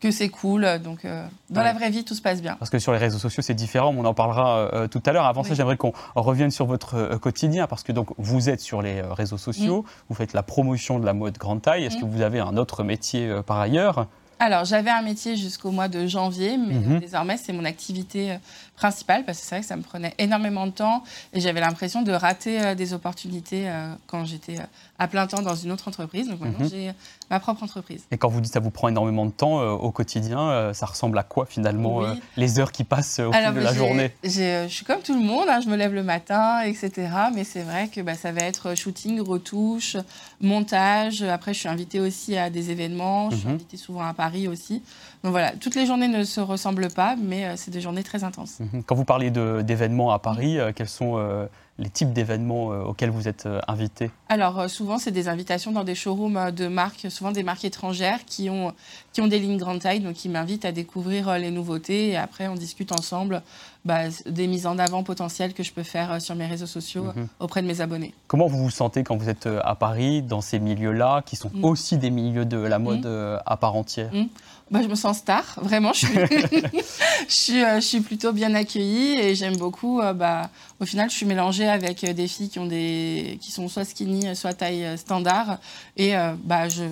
que 0.00 0.10
c'est 0.10 0.28
cool. 0.28 0.66
Donc, 0.82 1.04
euh, 1.04 1.26
dans 1.50 1.62
la 1.62 1.72
vraie 1.72 1.90
vie, 1.90 2.04
tout 2.04 2.14
se 2.14 2.22
passe 2.22 2.42
bien. 2.42 2.56
Parce 2.58 2.70
que 2.70 2.78
sur 2.78 2.92
les 2.92 2.98
réseaux 2.98 3.18
sociaux, 3.18 3.42
c'est 3.42 3.54
différent. 3.54 3.94
On 3.96 4.04
en 4.04 4.14
parlera 4.14 4.70
euh, 4.74 4.88
tout 4.88 5.02
à 5.06 5.12
l'heure. 5.12 5.26
Avant 5.26 5.44
ça, 5.44 5.54
j'aimerais 5.54 5.76
qu'on 5.76 5.92
revienne 6.14 6.50
sur 6.50 6.66
votre 6.66 6.94
euh, 6.94 7.18
quotidien, 7.18 7.66
parce 7.66 7.82
que 7.82 7.92
donc 7.92 8.08
vous 8.18 8.48
êtes 8.48 8.60
sur 8.60 8.82
les 8.82 9.02
réseaux 9.02 9.38
sociaux, 9.38 9.84
vous 10.08 10.14
faites 10.14 10.32
la 10.32 10.42
promotion 10.42 10.98
de 10.98 11.06
la 11.06 11.12
mode 11.12 11.38
grande 11.38 11.62
taille. 11.62 11.84
Est-ce 11.84 11.98
que 11.98 12.04
vous 12.04 12.22
avez 12.22 12.40
un 12.40 12.56
autre 12.56 12.82
métier 12.82 13.30
par 13.46 13.58
ailleurs? 13.58 14.06
Alors, 14.40 14.64
j'avais 14.64 14.90
un 14.90 15.02
métier 15.02 15.36
jusqu'au 15.36 15.70
mois 15.70 15.88
de 15.88 16.06
janvier, 16.06 16.56
mais 16.56 16.74
mhm. 16.74 16.98
désormais, 16.98 17.36
c'est 17.36 17.52
mon 17.52 17.64
activité 17.64 18.38
principale 18.74 19.24
parce 19.24 19.38
que 19.38 19.44
c'est 19.44 19.54
vrai 19.56 19.60
que 19.60 19.66
ça 19.66 19.76
me 19.76 19.82
prenait 19.82 20.14
énormément 20.18 20.66
de 20.66 20.72
temps 20.72 21.04
et 21.34 21.40
j'avais 21.40 21.60
l'impression 21.60 22.00
de 22.02 22.12
rater 22.12 22.74
des 22.74 22.94
opportunités 22.94 23.70
quand 24.06 24.24
j'étais 24.24 24.56
à 24.98 25.08
plein 25.08 25.26
temps 25.26 25.42
dans 25.42 25.54
une 25.54 25.72
autre 25.72 25.88
entreprise. 25.88 26.28
Donc 26.28 26.40
maintenant, 26.40 26.64
mhm. 26.64 26.70
j'ai 26.70 26.92
ma 27.30 27.40
propre 27.40 27.62
entreprise. 27.62 28.04
Et 28.10 28.18
quand 28.18 28.28
vous 28.28 28.40
dites 28.40 28.50
que 28.50 28.54
ça 28.54 28.60
vous 28.60 28.70
prend 28.70 28.88
énormément 28.88 29.24
de 29.24 29.30
temps 29.30 29.60
euh, 29.60 29.70
au 29.70 29.90
quotidien, 29.90 30.50
euh, 30.50 30.72
ça 30.74 30.84
ressemble 30.84 31.16
à 31.18 31.22
quoi 31.22 31.46
finalement 31.46 32.02
euh, 32.02 32.14
les 32.36 32.58
heures 32.58 32.70
qui 32.70 32.84
passent 32.84 33.18
au 33.18 33.32
fil 33.32 33.54
de 33.54 33.60
la 33.60 33.72
journée? 33.72 34.12
Je 34.22 34.66
suis 34.68 34.84
comme 34.84 35.00
tout 35.00 35.14
le 35.14 35.24
monde, 35.24 35.46
hein, 35.48 35.60
je 35.64 35.68
me 35.68 35.76
lève 35.76 35.94
le 35.94 36.02
matin, 36.02 36.60
etc. 36.62 37.08
Mais 37.34 37.44
c'est 37.44 37.62
vrai 37.62 37.88
que 37.88 38.02
bah, 38.02 38.14
ça 38.14 38.32
va 38.32 38.42
être 38.42 38.74
shooting, 38.74 39.20
retouche, 39.20 39.96
montage. 40.40 41.22
Après, 41.22 41.54
je 41.54 41.60
suis 41.60 41.68
invitée 41.68 42.00
aussi 42.00 42.36
à 42.36 42.50
des 42.50 42.70
événements. 42.70 43.30
Je 43.30 43.36
suis 43.36 43.48
mhm. 43.48 43.54
invitée 43.54 43.76
souvent 43.78 44.02
à 44.02 44.12
Paris 44.12 44.29
aussi. 44.48 44.82
Donc 45.22 45.32
voilà, 45.32 45.52
toutes 45.52 45.74
les 45.74 45.86
journées 45.86 46.08
ne 46.08 46.24
se 46.24 46.40
ressemblent 46.40 46.90
pas, 46.90 47.16
mais 47.16 47.56
c'est 47.56 47.70
des 47.70 47.80
journées 47.80 48.02
très 48.02 48.24
intenses. 48.24 48.60
Mhm. 48.60 48.82
Quand 48.84 48.94
vous 48.94 49.04
parlez 49.04 49.30
d'événements 49.30 50.10
à 50.10 50.18
Paris, 50.18 50.58
quels 50.74 50.88
sont 50.88 51.48
les 51.80 51.88
types 51.88 52.12
d'événements 52.12 52.72
euh, 52.72 52.82
auxquels 52.82 53.10
vous 53.10 53.26
êtes 53.26 53.46
euh, 53.46 53.60
invité 53.66 54.10
Alors, 54.28 54.60
euh, 54.60 54.68
souvent, 54.68 54.98
c'est 54.98 55.10
des 55.10 55.28
invitations 55.28 55.72
dans 55.72 55.82
des 55.82 55.94
showrooms 55.94 56.50
de 56.52 56.68
marques, 56.68 57.06
souvent 57.10 57.32
des 57.32 57.42
marques 57.42 57.64
étrangères 57.64 58.24
qui 58.26 58.50
ont, 58.50 58.74
qui 59.12 59.22
ont 59.22 59.26
des 59.26 59.38
lignes 59.38 59.56
grande 59.56 59.80
taille, 59.80 60.00
donc 60.00 60.14
qui 60.14 60.28
m'invitent 60.28 60.66
à 60.66 60.72
découvrir 60.72 61.38
les 61.38 61.50
nouveautés 61.50 62.10
et 62.10 62.16
après, 62.16 62.48
on 62.48 62.54
discute 62.54 62.92
ensemble 62.92 63.42
bah, 63.86 64.02
des 64.26 64.46
mises 64.46 64.66
en 64.66 64.78
avant 64.78 65.02
potentielles 65.02 65.54
que 65.54 65.62
je 65.62 65.72
peux 65.72 65.82
faire 65.82 66.20
sur 66.20 66.34
mes 66.34 66.46
réseaux 66.46 66.66
sociaux 66.66 67.04
mhm. 67.04 67.28
auprès 67.40 67.62
de 67.62 67.66
mes 67.66 67.80
abonnés. 67.80 68.12
Comment 68.28 68.46
vous 68.46 68.58
vous 68.58 68.70
sentez 68.70 69.02
quand 69.02 69.16
vous 69.16 69.30
êtes 69.30 69.48
à 69.64 69.74
Paris, 69.74 70.22
dans 70.22 70.42
ces 70.42 70.58
milieux-là, 70.58 71.22
qui 71.24 71.36
sont 71.36 71.50
mm. 71.52 71.64
aussi 71.64 71.96
des 71.96 72.10
milieux 72.10 72.44
de 72.44 72.58
la 72.58 72.78
mode 72.78 73.06
mm. 73.06 73.38
à 73.46 73.56
part 73.56 73.74
entière? 73.74 74.12
Mm. 74.12 74.26
Bah, 74.70 74.80
Je 74.82 74.88
me 74.88 74.94
sens 74.94 75.18
star, 75.18 75.58
vraiment. 75.62 75.92
Je 75.92 76.06
suis, 76.06 76.14
je 77.28 77.34
suis, 77.34 77.60
je 77.60 77.80
suis 77.80 78.00
plutôt 78.00 78.32
bien 78.32 78.54
accueillie 78.54 79.18
et 79.18 79.34
j'aime 79.34 79.56
beaucoup. 79.56 80.00
bah, 80.14 80.50
au 80.80 80.84
final, 80.84 81.10
je 81.10 81.16
suis 81.16 81.26
mélangée 81.26 81.68
avec 81.68 82.04
des 82.04 82.28
filles 82.28 82.48
qui, 82.48 82.58
ont 82.58 82.66
des, 82.66 83.38
qui 83.40 83.50
sont 83.50 83.68
soit 83.68 83.84
skinny, 83.84 84.34
soit 84.34 84.54
taille 84.54 84.96
standard. 84.96 85.58
Et 85.96 86.12
bah, 86.44 86.68
je, 86.68 86.84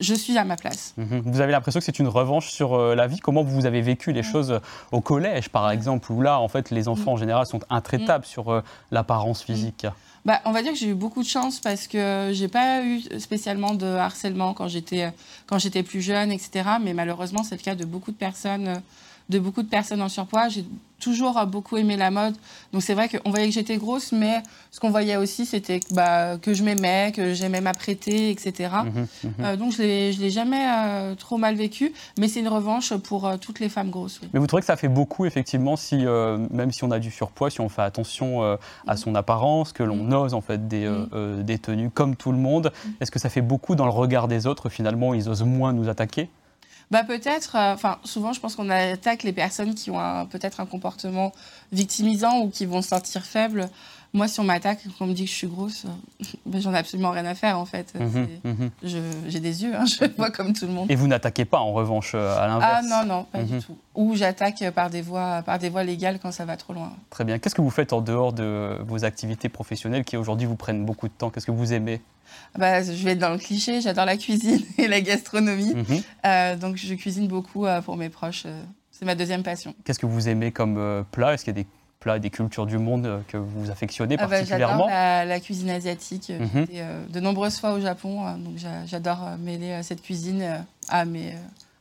je 0.00 0.14
suis 0.14 0.36
à 0.38 0.44
ma 0.44 0.56
place. 0.56 0.94
Mhm. 0.96 1.22
Vous 1.26 1.40
avez 1.40 1.52
l'impression 1.52 1.78
que 1.80 1.84
c'est 1.84 1.98
une 1.98 2.08
revanche 2.08 2.50
sur 2.50 2.74
euh, 2.74 2.94
la 2.94 3.06
vie? 3.06 3.18
Comment 3.18 3.42
vous 3.42 3.66
avez 3.66 3.82
vécu 3.82 4.12
les 4.12 4.22
choses 4.22 4.52
euh, 4.52 4.58
au 4.92 5.00
collège, 5.00 5.50
par 5.50 5.70
exemple, 5.70 6.10
où 6.10 6.22
là, 6.22 6.40
en 6.40 6.48
fait, 6.48 6.70
les 6.70 6.88
enfants 6.88 7.12
en 7.12 7.16
général 7.16 7.46
sont 7.46 7.60
intraitables 7.70 8.24
sur 8.24 8.50
euh, 8.50 8.62
l'apparence 8.90 9.42
physique? 9.42 9.86
Bah, 10.24 10.40
on 10.44 10.52
va 10.52 10.62
dire 10.62 10.72
que 10.72 10.78
j'ai 10.78 10.88
eu 10.88 10.94
beaucoup 10.94 11.22
de 11.22 11.28
chance 11.28 11.60
parce 11.60 11.86
que 11.86 12.30
j'ai 12.32 12.48
pas 12.48 12.82
eu 12.82 13.00
spécialement 13.18 13.74
de 13.74 13.86
harcèlement 13.86 14.52
quand 14.52 14.68
j'étais 14.68 15.12
quand 15.46 15.58
j'étais 15.58 15.82
plus 15.82 16.02
jeune, 16.02 16.30
etc. 16.30 16.68
Mais 16.82 16.92
malheureusement, 16.92 17.42
c'est 17.42 17.56
le 17.56 17.62
cas 17.62 17.74
de 17.74 17.86
beaucoup 17.86 18.10
de 18.10 18.16
personnes 18.16 18.82
de 19.30 19.38
beaucoup 19.38 19.62
de 19.62 19.68
personnes 19.68 20.02
en 20.02 20.08
surpoids. 20.08 20.48
J'ai 20.48 20.64
toujours 21.00 21.44
beaucoup 21.46 21.76
aimé 21.76 21.96
la 21.96 22.10
mode. 22.10 22.34
Donc 22.72 22.82
c'est 22.82 22.94
vrai 22.94 23.08
qu'on 23.08 23.30
voyait 23.30 23.46
que 23.46 23.54
j'étais 23.54 23.78
grosse, 23.78 24.12
mais 24.12 24.42
ce 24.70 24.78
qu'on 24.78 24.90
voyait 24.90 25.16
aussi, 25.16 25.46
c'était 25.46 25.80
bah, 25.90 26.36
que 26.36 26.54
je 26.54 26.62
m'aimais, 26.62 27.12
que 27.14 27.32
j'aimais 27.32 27.60
m'apprêter, 27.60 28.30
etc. 28.30 28.70
Mhm, 28.84 29.06
mhm. 29.24 29.32
euh, 29.40 29.56
donc 29.56 29.72
je 29.72 29.82
ne 29.82 30.20
l'ai 30.20 30.30
jamais 30.30 30.62
euh, 30.62 31.14
trop 31.14 31.38
mal 31.38 31.56
vécu, 31.56 31.92
mais 32.18 32.28
c'est 32.28 32.40
une 32.40 32.48
revanche 32.48 32.94
pour 32.94 33.26
euh, 33.26 33.36
toutes 33.38 33.58
les 33.60 33.68
femmes 33.68 33.90
grosses. 33.90 34.20
Mais 34.32 34.38
vous 34.38 34.46
trouvez 34.46 34.60
que 34.60 34.66
ça 34.66 34.76
fait 34.76 34.88
beaucoup, 34.88 35.24
effectivement, 35.24 35.76
si, 35.76 36.04
même 36.50 36.70
si 36.70 36.84
on 36.84 36.90
a 36.90 36.98
du 36.98 37.10
surpoids, 37.10 37.50
si 37.50 37.60
on 37.60 37.68
fait 37.68 37.82
attention 37.82 38.58
à 38.86 38.96
son 38.96 39.14
apparence, 39.14 39.72
que 39.72 39.82
l'on 39.82 40.12
ose 40.12 40.34
en 40.34 40.42
fait 40.42 40.68
des, 40.68 40.92
des, 41.42 41.58
tenues 41.58 41.90
comme 41.90 42.16
tout 42.16 42.32
le 42.32 42.38
monde, 42.38 42.72
est-ce 43.00 43.10
que 43.10 43.18
ça 43.18 43.30
fait 43.30 43.40
beaucoup 43.40 43.74
dans 43.74 43.86
le 43.86 43.90
regard 43.90 44.28
des 44.28 44.46
autres 44.46 44.68
Finalement, 44.68 45.14
ils 45.14 45.28
osent 45.28 45.42
moins 45.42 45.72
nous 45.72 45.88
attaquer? 45.88 46.28
Bah 46.90 47.04
peut-être, 47.04 47.56
euh, 47.56 47.74
enfin 47.74 47.98
souvent 48.04 48.32
je 48.32 48.40
pense 48.40 48.56
qu'on 48.56 48.68
attaque 48.68 49.22
les 49.22 49.32
personnes 49.32 49.74
qui 49.74 49.90
ont 49.90 50.26
peut-être 50.26 50.60
un 50.60 50.66
comportement 50.66 51.32
victimisant 51.72 52.40
ou 52.40 52.50
qui 52.50 52.66
vont 52.66 52.82
se 52.82 52.88
sentir 52.88 53.24
faibles 53.24 53.68
moi, 54.12 54.28
si 54.28 54.40
on 54.40 54.44
m'attaque, 54.44 54.80
qu'on 54.98 55.06
me 55.06 55.12
dit 55.12 55.24
que 55.24 55.30
je 55.30 55.34
suis 55.34 55.46
grosse, 55.46 55.86
ben, 56.46 56.60
j'en 56.60 56.74
ai 56.74 56.78
absolument 56.78 57.10
rien 57.10 57.24
à 57.26 57.34
faire 57.34 57.58
en 57.58 57.66
fait. 57.66 57.92
Mhm, 57.98 58.28
mhm. 58.44 58.70
J'ai 59.28 59.40
des 59.40 59.62
yeux, 59.62 59.74
hein, 59.74 59.84
je 59.86 60.04
vois 60.16 60.30
comme 60.30 60.52
tout 60.52 60.66
le 60.66 60.72
monde. 60.72 60.90
Et 60.90 60.96
vous 60.96 61.06
n'attaquez 61.06 61.44
pas 61.44 61.58
en 61.58 61.72
revanche 61.72 62.14
à 62.14 62.46
l'inverse 62.46 62.72
Ah 62.76 62.82
non, 62.82 63.06
non, 63.06 63.24
pas 63.24 63.42
du 63.42 63.58
tout. 63.58 63.76
Ou 63.94 64.16
j'attaque 64.16 64.64
par, 64.74 64.90
des 64.90 65.02
voies, 65.02 65.42
par 65.42 65.58
des 65.58 65.68
voies 65.68 65.84
légales 65.84 66.18
quand 66.20 66.32
ça 66.32 66.44
va 66.44 66.56
trop 66.56 66.72
loin. 66.72 66.92
Très 67.10 67.24
bien. 67.24 67.38
Qu'est-ce 67.38 67.54
que 67.54 67.62
vous 67.62 67.70
faites 67.70 67.92
en 67.92 68.00
dehors 68.00 68.32
de 68.32 68.78
vos 68.86 69.04
activités 69.04 69.48
professionnelles 69.48 70.04
qui 70.04 70.16
aujourd'hui 70.16 70.46
vous 70.46 70.56
prennent 70.56 70.84
beaucoup 70.84 71.08
de 71.08 71.12
temps? 71.12 71.30
Qu'est-ce 71.30 71.46
que 71.46 71.52
vous 71.52 71.72
aimez? 71.72 72.00
Bah, 72.58 72.82
je 72.82 73.04
vais 73.04 73.12
être 73.12 73.18
dans 73.18 73.30
le 73.30 73.38
cliché, 73.38 73.80
j'adore 73.80 74.04
la 74.04 74.16
cuisine 74.16 74.60
et 74.78 74.88
la 74.88 75.00
gastronomie. 75.00 75.74
Mhm. 75.74 76.02
Euh, 76.26 76.56
donc 76.56 76.76
je 76.76 76.94
cuisine 76.94 77.28
beaucoup 77.28 77.66
euh, 77.66 77.80
pour 77.80 77.96
mes 77.96 78.08
proches. 78.08 78.44
Euh, 78.46 78.62
c'est 78.90 79.04
ma 79.04 79.14
deuxième 79.14 79.42
passion. 79.42 79.74
Qu'est-ce 79.84 79.98
que 79.98 80.06
vous 80.06 80.28
aimez 80.28 80.52
comme 80.52 81.04
plat? 81.10 81.32
Est-ce 81.32 81.44
qu'il 81.44 81.56
y 81.56 81.58
a 81.58 81.62
des 81.62 81.68
plats 82.00 82.16
et 82.16 82.20
des 82.20 82.30
cultures 82.30 82.66
du 82.66 82.78
monde 82.78 83.22
que 83.28 83.36
vous 83.36 83.70
affectionnez 83.70 84.16
ah 84.18 84.26
bah, 84.26 84.36
particulièrement 84.36 84.88
J'adore 84.88 85.28
la, 85.28 85.40
cuisine 85.40 85.70
asiatique. 85.70 86.32
Mhm. 86.38 86.66
de 87.10 87.20
nombreuses 87.20 87.58
fois 87.58 87.72
au 87.72 87.80
Japon, 87.80 88.36
donc 88.38 88.54
j'adore 88.86 89.36
mêler 89.38 89.82
cette 89.82 90.02
cuisine 90.02 90.64
à 90.88 91.04
mes 91.04 91.34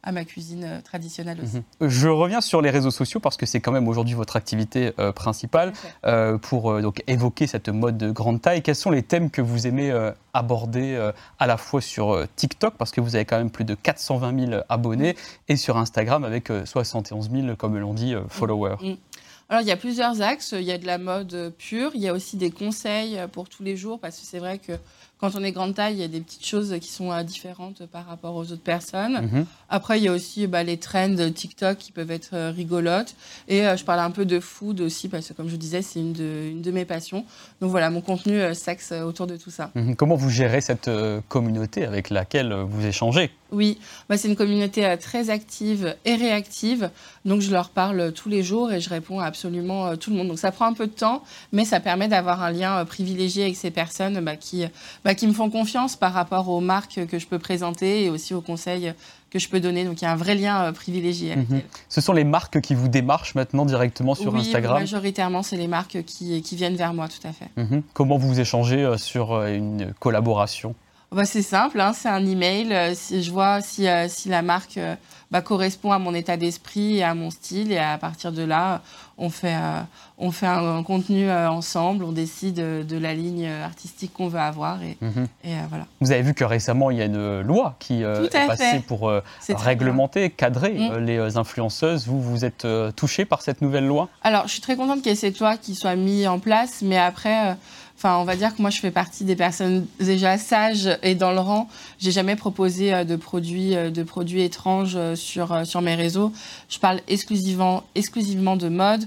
à 0.04 0.12
ma 0.12 0.24
cuisine 0.24 0.64
euh, 0.64 0.82
traditionnelle 0.82 1.38
aussi. 1.44 1.58
Mhm. 1.58 1.90
Je 1.90 2.08
reviens 2.08 2.42
sur 2.42 2.62
les 2.62 2.70
réseaux 2.70 2.92
sociaux 2.92 3.20
parce 3.20 3.38
que 3.38 3.46
c'est 3.46 3.60
quand 3.60 3.72
même 3.72 3.88
aujourd'hui 3.88 4.16
votre 4.16 4.36
activité 4.36 4.94
euh, 5.00 5.12
principale 5.12 5.74
euh, 6.06 6.38
pour 6.38 6.82
donc 6.82 7.04
évoquer 7.08 7.48
cette 7.48 7.70
mode 7.70 7.98
de 7.98 8.12
grande 8.12 8.42
taille. 8.42 8.62
Quels 8.62 8.76
sont 8.76 8.92
les 8.92 9.04
thèmes 9.04 9.30
que 9.30 9.42
vous 9.42 9.68
aimez 9.68 9.92
aborder 10.34 11.12
à 11.40 11.48
la 11.48 11.58
fois 11.58 11.82
sur 11.82 12.26
TikTok 12.36 12.76
parce 12.78 12.92
que 12.92 13.02
vous 13.02 13.16
avez 13.16 13.26
quand 13.26 13.38
même 13.38 13.50
plus 13.50 13.66
de 13.66 13.76
420 13.76 14.48
000 14.48 14.62
abonnés 14.70 15.16
et 15.48 15.56
sur 15.56 15.78
Instagram 15.78 16.24
avec 16.24 16.52
71 16.66 17.30
000 17.32 17.56
comme 17.56 17.78
l'on 17.78 17.94
dit 17.94 18.16
followers? 18.30 18.76
Mm. 18.82 18.94
Alors, 19.50 19.64
il 19.64 19.68
y 19.68 19.72
a 19.72 19.78
plusieurs 19.78 20.22
axes. 20.22 20.52
Il 20.52 20.64
y 20.64 20.72
a 20.72 20.78
de 20.78 20.86
la 20.86 21.00
mode 21.00 21.54
pure. 21.58 21.92
Il 21.96 22.02
y 22.02 22.08
a 22.08 22.14
aussi 22.14 22.38
des 22.38 22.52
conseils 22.52 23.20
pour 23.32 23.50
tous 23.50 23.64
les 23.64 23.76
jours 23.76 24.00
parce 24.00 24.20
que 24.20 24.26
c'est 24.26 24.40
vrai 24.40 24.60
que 24.60 24.74
quand 25.20 25.36
on 25.36 25.44
est 25.44 25.52
grande 25.52 25.76
taille, 25.76 25.96
il 25.96 26.00
y 26.00 26.04
a 26.04 26.08
des 26.08 26.22
petites 26.22 26.46
choses 26.46 26.74
qui 26.80 26.90
sont 26.90 27.12
euh, 27.12 27.24
différentes 27.24 27.86
par 27.88 28.06
rapport 28.06 28.36
aux 28.36 28.52
autres 28.52 28.64
personnes. 28.64 29.30
Mhm. 29.32 29.46
Après, 29.68 30.00
il 30.00 30.06
y 30.06 30.08
a 30.08 30.14
aussi 30.14 30.48
bah, 30.48 30.64
les 30.64 30.78
trends 30.78 31.30
TikTok 31.34 31.78
qui 31.78 31.92
peuvent 31.92 32.12
être 32.12 32.30
euh, 32.34 32.52
rigolotes. 32.52 33.16
Et 33.50 33.68
euh, 33.68 33.76
je 33.76 33.84
parle 33.84 34.00
un 34.00 34.12
peu 34.12 34.26
de 34.26 34.40
food 34.40 34.80
aussi, 34.80 35.10
parce 35.10 35.28
que 35.28 35.34
comme 35.34 35.48
je 35.48 35.52
vous 35.52 35.58
disais, 35.58 35.82
c'est 35.82 36.00
une 36.00 36.14
de, 36.14 36.50
une 36.52 36.62
de 36.62 36.72
mes 36.72 36.86
passions. 36.86 37.26
Donc 37.60 37.70
voilà, 37.70 37.90
mon 37.90 38.00
contenu 38.00 38.40
s'axe 38.56 38.94
autour 38.94 39.28
de 39.28 39.36
tout 39.36 39.52
ça. 39.52 39.72
Mhm. 39.76 39.96
Comment 39.98 40.16
vous 40.16 40.30
gérez 40.30 40.62
cette 40.62 40.90
communauté 41.28 41.86
avec 41.86 42.10
laquelle 42.10 42.54
vous 42.54 42.86
échangez? 42.86 43.32
Oui, 43.52 43.80
bah, 44.08 44.16
c'est 44.16 44.28
une 44.28 44.36
communauté 44.36 44.96
très 45.02 45.32
active 45.32 45.96
et 46.06 46.16
réactive. 46.16 46.92
Donc, 47.26 47.42
je 47.42 47.52
leur 47.52 47.70
parle 47.70 48.12
tous 48.14 48.30
les 48.30 48.44
jours 48.44 48.72
et 48.72 48.80
je 48.80 48.90
réponds 48.90 49.20
à 49.20 49.26
absolument 49.26 49.98
tout 49.98 50.12
le 50.12 50.18
monde. 50.18 50.28
Donc, 50.28 50.40
ça 50.40 50.52
prend 50.52 50.68
un 50.68 50.74
peu 50.74 50.86
de 50.86 50.92
temps, 50.92 51.24
mais 51.52 51.66
ça 51.66 51.80
permet 51.80 52.08
d'avoir 52.08 52.44
un 52.44 52.52
lien 52.52 52.86
privilégié 52.86 53.44
avec 53.44 53.56
ces 53.56 53.72
personnes 53.72 54.20
bah, 54.24 54.36
qui, 54.36 54.66
bah, 55.04 55.09
qui 55.16 55.28
me 55.28 55.34
font 55.34 55.50
confiance 55.50 55.96
par 55.96 56.14
rapport 56.14 56.50
aux 56.50 56.60
marques 56.60 57.06
que 57.08 57.20
je 57.20 57.28
peux 57.28 57.40
présenter 57.40 58.06
et 58.06 58.10
aussi 58.10 58.34
aux 58.34 58.42
conseils 58.42 58.94
que 59.30 59.40
je 59.40 59.48
peux 59.48 59.60
donner. 59.60 59.86
Donc, 59.86 60.02
il 60.02 60.06
y 60.06 60.08
a 60.08 60.12
un 60.12 60.16
vrai 60.16 60.36
lien 60.36 60.72
privilégié. 60.74 61.36
Mhm. 61.36 61.62
Ce 61.88 62.02
sont 62.02 62.14
les 62.14 62.24
marques 62.24 62.62
qui 62.62 62.76
vous 62.76 62.88
démarchent 62.88 63.36
maintenant 63.36 63.66
directement 63.66 64.16
sur 64.16 64.34
oui, 64.34 64.42
Instagram 64.42 64.80
majoritairement, 64.80 65.44
c'est 65.44 65.58
les 65.58 65.68
marques 65.68 66.04
qui, 66.04 66.42
qui, 66.42 66.56
viennent 66.56 66.76
vers 66.76 66.94
moi, 66.94 67.08
tout 67.08 67.28
à 67.28 67.32
fait. 67.32 67.50
Mhm. 67.58 67.84
Comment 67.94 68.18
vous 68.18 68.40
échangez 68.40 68.98
sur 68.98 69.44
une 69.46 69.94
collaboration? 70.00 70.76
Bah, 71.12 71.26
c'est 71.26 71.42
simple, 71.42 71.82
hein, 71.82 71.94
c'est 71.94 72.10
un 72.10 72.24
email. 72.26 72.72
Euh, 72.72 72.94
si 72.94 73.24
je 73.24 73.32
vois 73.32 73.62
si, 73.62 73.88
euh, 73.88 74.08
si 74.08 74.30
la 74.30 74.44
marque 74.44 74.78
euh, 74.78 74.96
bah, 75.32 75.42
correspond 75.42 75.92
à 75.92 75.98
mon 75.98 76.14
état 76.14 76.38
d'esprit 76.38 76.98
et 76.98 77.04
à 77.04 77.16
mon 77.16 77.32
style, 77.32 77.72
et 77.72 77.80
à 77.80 77.98
partir 77.98 78.32
de 78.32 78.44
là, 78.44 78.82
on 79.18 79.30
fait, 79.30 79.56
on 80.18 80.32
fait 80.32 80.48
un, 80.48 80.82
contenu 80.82 81.30
ensemble, 81.30 82.06
on 82.06 82.14
décide 82.14 82.56
de 82.56 82.98
la 82.98 83.14
ligne 83.14 83.48
artistique 83.48 84.14
qu'on 84.14 84.30
veut 84.30 84.40
avoir, 84.40 84.82
et, 84.82 84.98
mhm. 85.02 85.28
et 85.44 85.56
voilà. 85.68 85.86
Vous 86.00 86.12
avez 86.12 86.22
vu 86.22 86.34
que 86.34 86.46
récemment, 86.46 86.90
il 86.90 87.00
y 87.00 87.02
a 87.02 87.06
une 87.06 87.42
loi 87.42 87.76
qui 87.80 88.02
est 88.02 88.48
passée 88.48 88.82
pour 88.88 89.12
réglementer, 89.50 90.30
cadrer 90.30 90.72
mm. 90.72 90.98
les 91.00 91.38
influenceuses. 91.38 92.08
Vous, 92.08 92.22
vous 92.22 92.46
êtes 92.46 92.66
touché 92.96 93.26
par 93.26 93.42
cette 93.42 93.62
nouvelle 93.62 93.86
loi? 93.86 94.08
Alors, 94.24 94.44
je 94.48 94.54
suis 94.54 94.62
très 94.62 94.78
contente 94.78 95.02
qu'il 95.02 95.10
y 95.10 95.14
ait 95.14 95.16
cette 95.16 95.40
loi 95.40 95.58
qui 95.58 95.76
soit 95.76 95.98
mise 95.98 96.26
en 96.26 96.40
place, 96.40 96.82
mais 96.82 96.98
après 96.98 97.58
Enfin, 98.00 98.16
on 98.20 98.24
va 98.24 98.38
dire 98.38 98.56
que 98.56 98.62
moi, 98.62 98.70
je 98.70 98.80
fais 98.80 98.92
partie 98.92 99.26
des 99.26 99.36
personnes 99.36 99.86
déjà 100.00 100.38
sages 100.38 100.90
et 101.04 101.16
dans 101.16 101.34
le 101.34 101.42
rang. 101.42 101.68
J'ai 102.00 102.12
jamais 102.12 102.38
proposé 102.38 102.94
euh, 102.94 103.04
de 103.04 103.18
produits, 103.18 103.76
euh, 103.76 103.90
de 103.90 104.04
produits 104.04 104.42
étranges 104.42 104.94
euh, 104.96 105.18
sur, 105.18 105.68
sur 105.68 105.82
mes 105.82 105.96
réseaux. 105.96 106.32
Je 106.70 106.80
parle 106.80 107.02
exclusivement, 107.10 107.84
exclusivement 107.96 108.56
de 108.56 108.70
mode. 108.70 109.04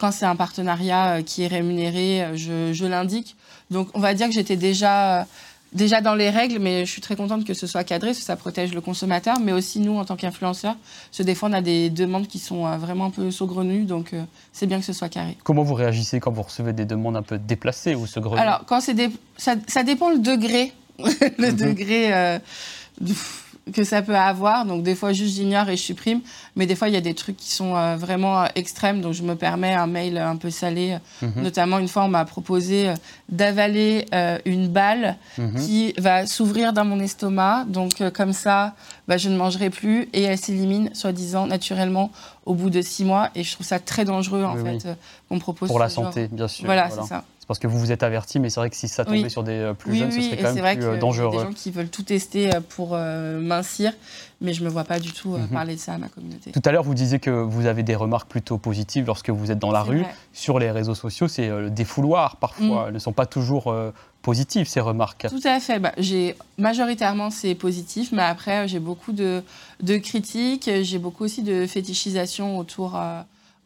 Quand 0.00 0.10
c'est 0.10 0.26
un 0.26 0.34
partenariat 0.34 1.22
qui 1.22 1.44
est 1.44 1.46
rémunéré, 1.46 2.26
je, 2.34 2.72
je 2.72 2.84
l'indique. 2.84 3.36
Donc, 3.70 3.88
on 3.94 4.00
va 4.00 4.12
dire 4.12 4.26
que 4.26 4.34
j'étais 4.34 4.56
déjà 4.56 5.28
déjà 5.72 6.00
dans 6.00 6.14
les 6.14 6.30
règles, 6.30 6.58
mais 6.58 6.84
je 6.84 6.90
suis 6.90 7.00
très 7.00 7.16
contente 7.16 7.44
que 7.44 7.54
ce 7.54 7.66
soit 7.66 7.84
cadré, 7.84 8.08
parce 8.08 8.18
que 8.18 8.24
ça 8.24 8.36
protège 8.36 8.74
le 8.74 8.80
consommateur, 8.80 9.40
mais 9.40 9.52
aussi 9.52 9.80
nous, 9.80 9.96
en 9.96 10.04
tant 10.04 10.16
qu'influenceurs, 10.16 10.76
se 11.10 11.22
on 11.44 11.52
a 11.52 11.60
des 11.60 11.90
demandes 11.90 12.28
qui 12.28 12.38
sont 12.38 12.66
euh, 12.66 12.76
vraiment 12.76 13.06
un 13.06 13.10
peu 13.10 13.30
saugrenues, 13.30 13.84
donc 13.84 14.12
euh, 14.12 14.22
c'est 14.52 14.66
bien 14.66 14.78
que 14.78 14.84
ce 14.84 14.92
soit 14.92 15.08
carré. 15.08 15.36
Comment 15.42 15.62
vous 15.62 15.74
réagissez 15.74 16.20
quand 16.20 16.30
vous 16.30 16.42
recevez 16.42 16.72
des 16.72 16.84
demandes 16.84 17.16
un 17.16 17.22
peu 17.22 17.38
déplacées 17.38 17.94
ou 17.94 18.06
saugrenues? 18.06 18.40
Alors, 18.40 18.64
quand 18.66 18.80
c'est 18.80 19.10
ça, 19.36 19.54
ça, 19.66 19.82
dépend 19.82 20.10
le 20.10 20.18
degré, 20.18 20.72
le 20.98 21.50
mhm. 21.50 21.56
degré 21.56 22.14
euh, 22.14 22.38
que 23.72 23.84
ça 23.84 24.02
peut 24.02 24.16
avoir. 24.16 24.66
Donc 24.66 24.82
des 24.82 24.94
fois, 24.94 25.12
juste 25.12 25.36
j'ignore 25.36 25.68
et 25.68 25.76
je 25.76 25.82
supprime. 25.82 26.20
Mais 26.56 26.66
des 26.66 26.74
fois, 26.74 26.88
il 26.88 26.94
y 26.94 26.96
a 26.96 27.00
des 27.00 27.14
trucs 27.14 27.36
qui 27.36 27.50
sont 27.50 27.76
euh, 27.76 27.96
vraiment 27.96 28.42
euh, 28.42 28.46
extrêmes. 28.54 29.00
Donc 29.00 29.12
je 29.12 29.22
me 29.22 29.34
permets 29.34 29.74
un 29.74 29.86
mail 29.86 30.18
un 30.18 30.36
peu 30.36 30.50
salé. 30.50 30.98
Mhm. 31.20 31.42
Notamment, 31.42 31.78
une 31.78 31.88
fois, 31.88 32.04
on 32.04 32.08
m'a 32.08 32.24
proposé 32.24 32.88
euh, 32.88 32.94
d'avaler 33.28 34.06
une 34.44 34.68
balle 34.68 35.16
mhm. 35.38 35.54
qui 35.54 35.94
va 35.98 36.26
s'ouvrir 36.26 36.72
dans 36.72 36.84
mon 36.84 37.00
estomac. 37.00 37.64
Donc 37.68 38.02
comme 38.12 38.32
ça, 38.32 38.74
bah, 39.08 39.16
je 39.16 39.28
ne 39.28 39.36
mangerai 39.36 39.70
plus. 39.70 40.08
Et 40.12 40.22
elle 40.22 40.38
s'élimine, 40.38 40.90
soi-disant, 40.94 41.46
naturellement 41.46 42.10
au 42.44 42.54
bout 42.54 42.70
de 42.70 42.82
six 42.82 43.04
mois. 43.04 43.30
Et 43.34 43.42
je 43.42 43.52
trouve 43.52 43.66
ça 43.66 43.78
très 43.78 44.04
dangereux, 44.04 44.44
en 44.44 44.56
fait, 44.56 44.86
qu'on 45.28 45.36
me 45.36 45.40
propose. 45.40 45.68
Pour 45.68 45.78
la 45.78 45.88
santé, 45.88 46.28
bien 46.30 46.48
sûr. 46.48 46.66
Voilà, 46.66 46.90
c'est 46.90 47.02
ça 47.02 47.24
parce 47.52 47.58
que 47.58 47.66
vous 47.66 47.78
vous 47.78 47.92
êtes 47.92 48.02
averti, 48.02 48.40
mais 48.40 48.48
c'est 48.48 48.60
vrai 48.60 48.70
que 48.70 48.76
si 48.76 48.88
ça 48.88 49.04
tombait 49.04 49.28
sur 49.28 49.42
des 49.42 49.52
euh, 49.52 49.74
plus 49.74 49.94
jeunes, 49.94 50.10
ce 50.10 50.22
serait 50.22 50.38
quand 50.38 50.54
même 50.54 50.78
plus 50.78 50.86
euh, 50.86 50.96
dangereux. 50.96 51.32
Il 51.32 51.36
y 51.36 51.38
a 51.38 51.44
des 51.44 51.50
gens 51.50 51.54
qui 51.54 51.70
veulent 51.70 51.90
tout 51.90 52.02
tester 52.02 52.54
euh, 52.54 52.60
pour 52.66 52.96
mincir, 52.96 53.92
mais 54.40 54.54
je 54.54 54.62
ne 54.62 54.66
me 54.66 54.72
vois 54.72 54.84
pas 54.84 54.98
du 54.98 55.12
tout 55.12 55.36
mhm. 55.36 55.48
parler 55.48 55.74
de 55.74 55.80
ça 55.80 55.92
à 55.92 55.98
ma 55.98 56.08
communauté. 56.08 56.50
Tout 56.50 56.62
à 56.64 56.72
l'heure, 56.72 56.82
vous 56.82 56.94
disiez 56.94 57.18
que 57.18 57.28
vous 57.28 57.66
avez 57.66 57.82
des 57.82 57.94
remarques 57.94 58.30
plutôt 58.30 58.56
positives 58.56 59.04
lorsque 59.06 59.28
vous 59.28 59.50
êtes 59.50 59.58
dans 59.58 59.70
la 59.70 59.82
rue. 59.82 60.02
Sur 60.32 60.58
les 60.58 60.70
réseaux 60.70 60.94
sociaux, 60.94 61.28
c'est 61.28 61.50
des 61.70 61.84
fouloirs 61.84 62.36
parfois. 62.36 62.84
Mm. 62.84 62.88
Elles 62.88 62.94
ne 62.94 62.98
sont 62.98 63.12
pas 63.12 63.26
toujours 63.26 63.74
positives, 64.22 64.68
ces 64.68 64.80
remarques. 64.80 65.26
Tout 65.28 65.40
à 65.44 65.60
fait. 65.60 65.78
Bah, 65.78 65.92
majoritairement, 66.58 67.30
c'est 67.30 67.54
positif, 67.54 68.12
mais 68.12 68.22
après, 68.22 68.68
j'ai 68.68 68.78
beaucoup 68.78 69.12
de, 69.12 69.42
de 69.82 69.96
critiques. 69.98 70.70
J'ai 70.82 70.98
beaucoup 70.98 71.24
aussi 71.24 71.42
de 71.42 71.66
fétichisation 71.66 72.58
autour 72.58 72.98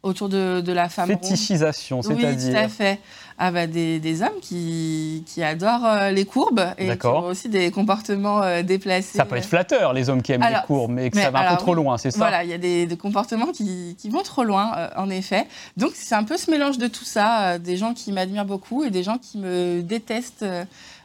autour 0.07 0.29
de, 0.29 0.61
de 0.61 0.73
la 0.73 0.89
femme 0.89 1.09
Fétichisation, 1.09 2.03
c'est-à-dire 2.03 2.29
Oui, 2.29 2.51
tout 2.53 2.57
à 2.57 2.69
fait. 2.69 3.01
Ah 3.39 3.51
bah 3.51 3.67
des, 3.67 3.99
des 4.01 4.23
hommes 4.23 4.41
qui, 4.41 5.23
qui 5.27 5.43
adorent 5.43 5.85
euh, 5.85 6.11
les 6.11 6.25
courbes 6.25 6.65
et 6.79 6.97
qui 6.97 7.07
ont 7.07 7.27
aussi 7.27 7.51
des 7.51 7.71
comportements 7.71 8.43
euh, 8.43 8.63
déplacés. 8.63 9.19
Ça 9.19 9.27
peut 9.27 9.37
être 9.37 9.45
flatteur, 9.45 9.93
les 9.93 10.09
hommes 10.09 10.23
qui 10.23 10.33
aiment 10.33 10.41
les 10.41 10.67
courbes, 10.67 10.93
mais 10.93 11.11
que 11.11 11.21
ça 11.21 11.31
va 11.31 11.51
un 11.51 11.57
peu 11.57 11.61
trop 11.61 11.75
loin, 11.75 11.99
c'est 11.99 12.11
ça 12.11 12.19
Voilà, 12.19 12.45
il 12.45 12.51
y 12.51 12.55
a 12.55 12.59
des, 12.59 12.87
des 12.87 12.97
comportements 12.97 13.53
qui, 13.53 13.95
qui, 13.99 14.09
vont 14.09 14.23
trop 14.23 14.43
loin, 14.43 14.73
euh, 14.77 14.89
en 14.97 15.11
effet. 15.11 15.47
Donc 15.77 15.91
c'est 15.95 16.15
un 16.15 16.25
peu 16.25 16.39
ce 16.39 16.51
mélange 16.51 16.79
de 16.79 16.87
tout 16.87 17.05
ça, 17.05 17.59
des 17.59 17.77
gens 17.77 17.93
qui 17.93 18.11
m'admirent 18.13 18.47
beaucoup 18.47 18.85
et 18.85 18.91
des 18.91 19.03
gens 19.03 19.19
qui 19.19 19.37
me 19.37 19.83
détestent 19.83 20.47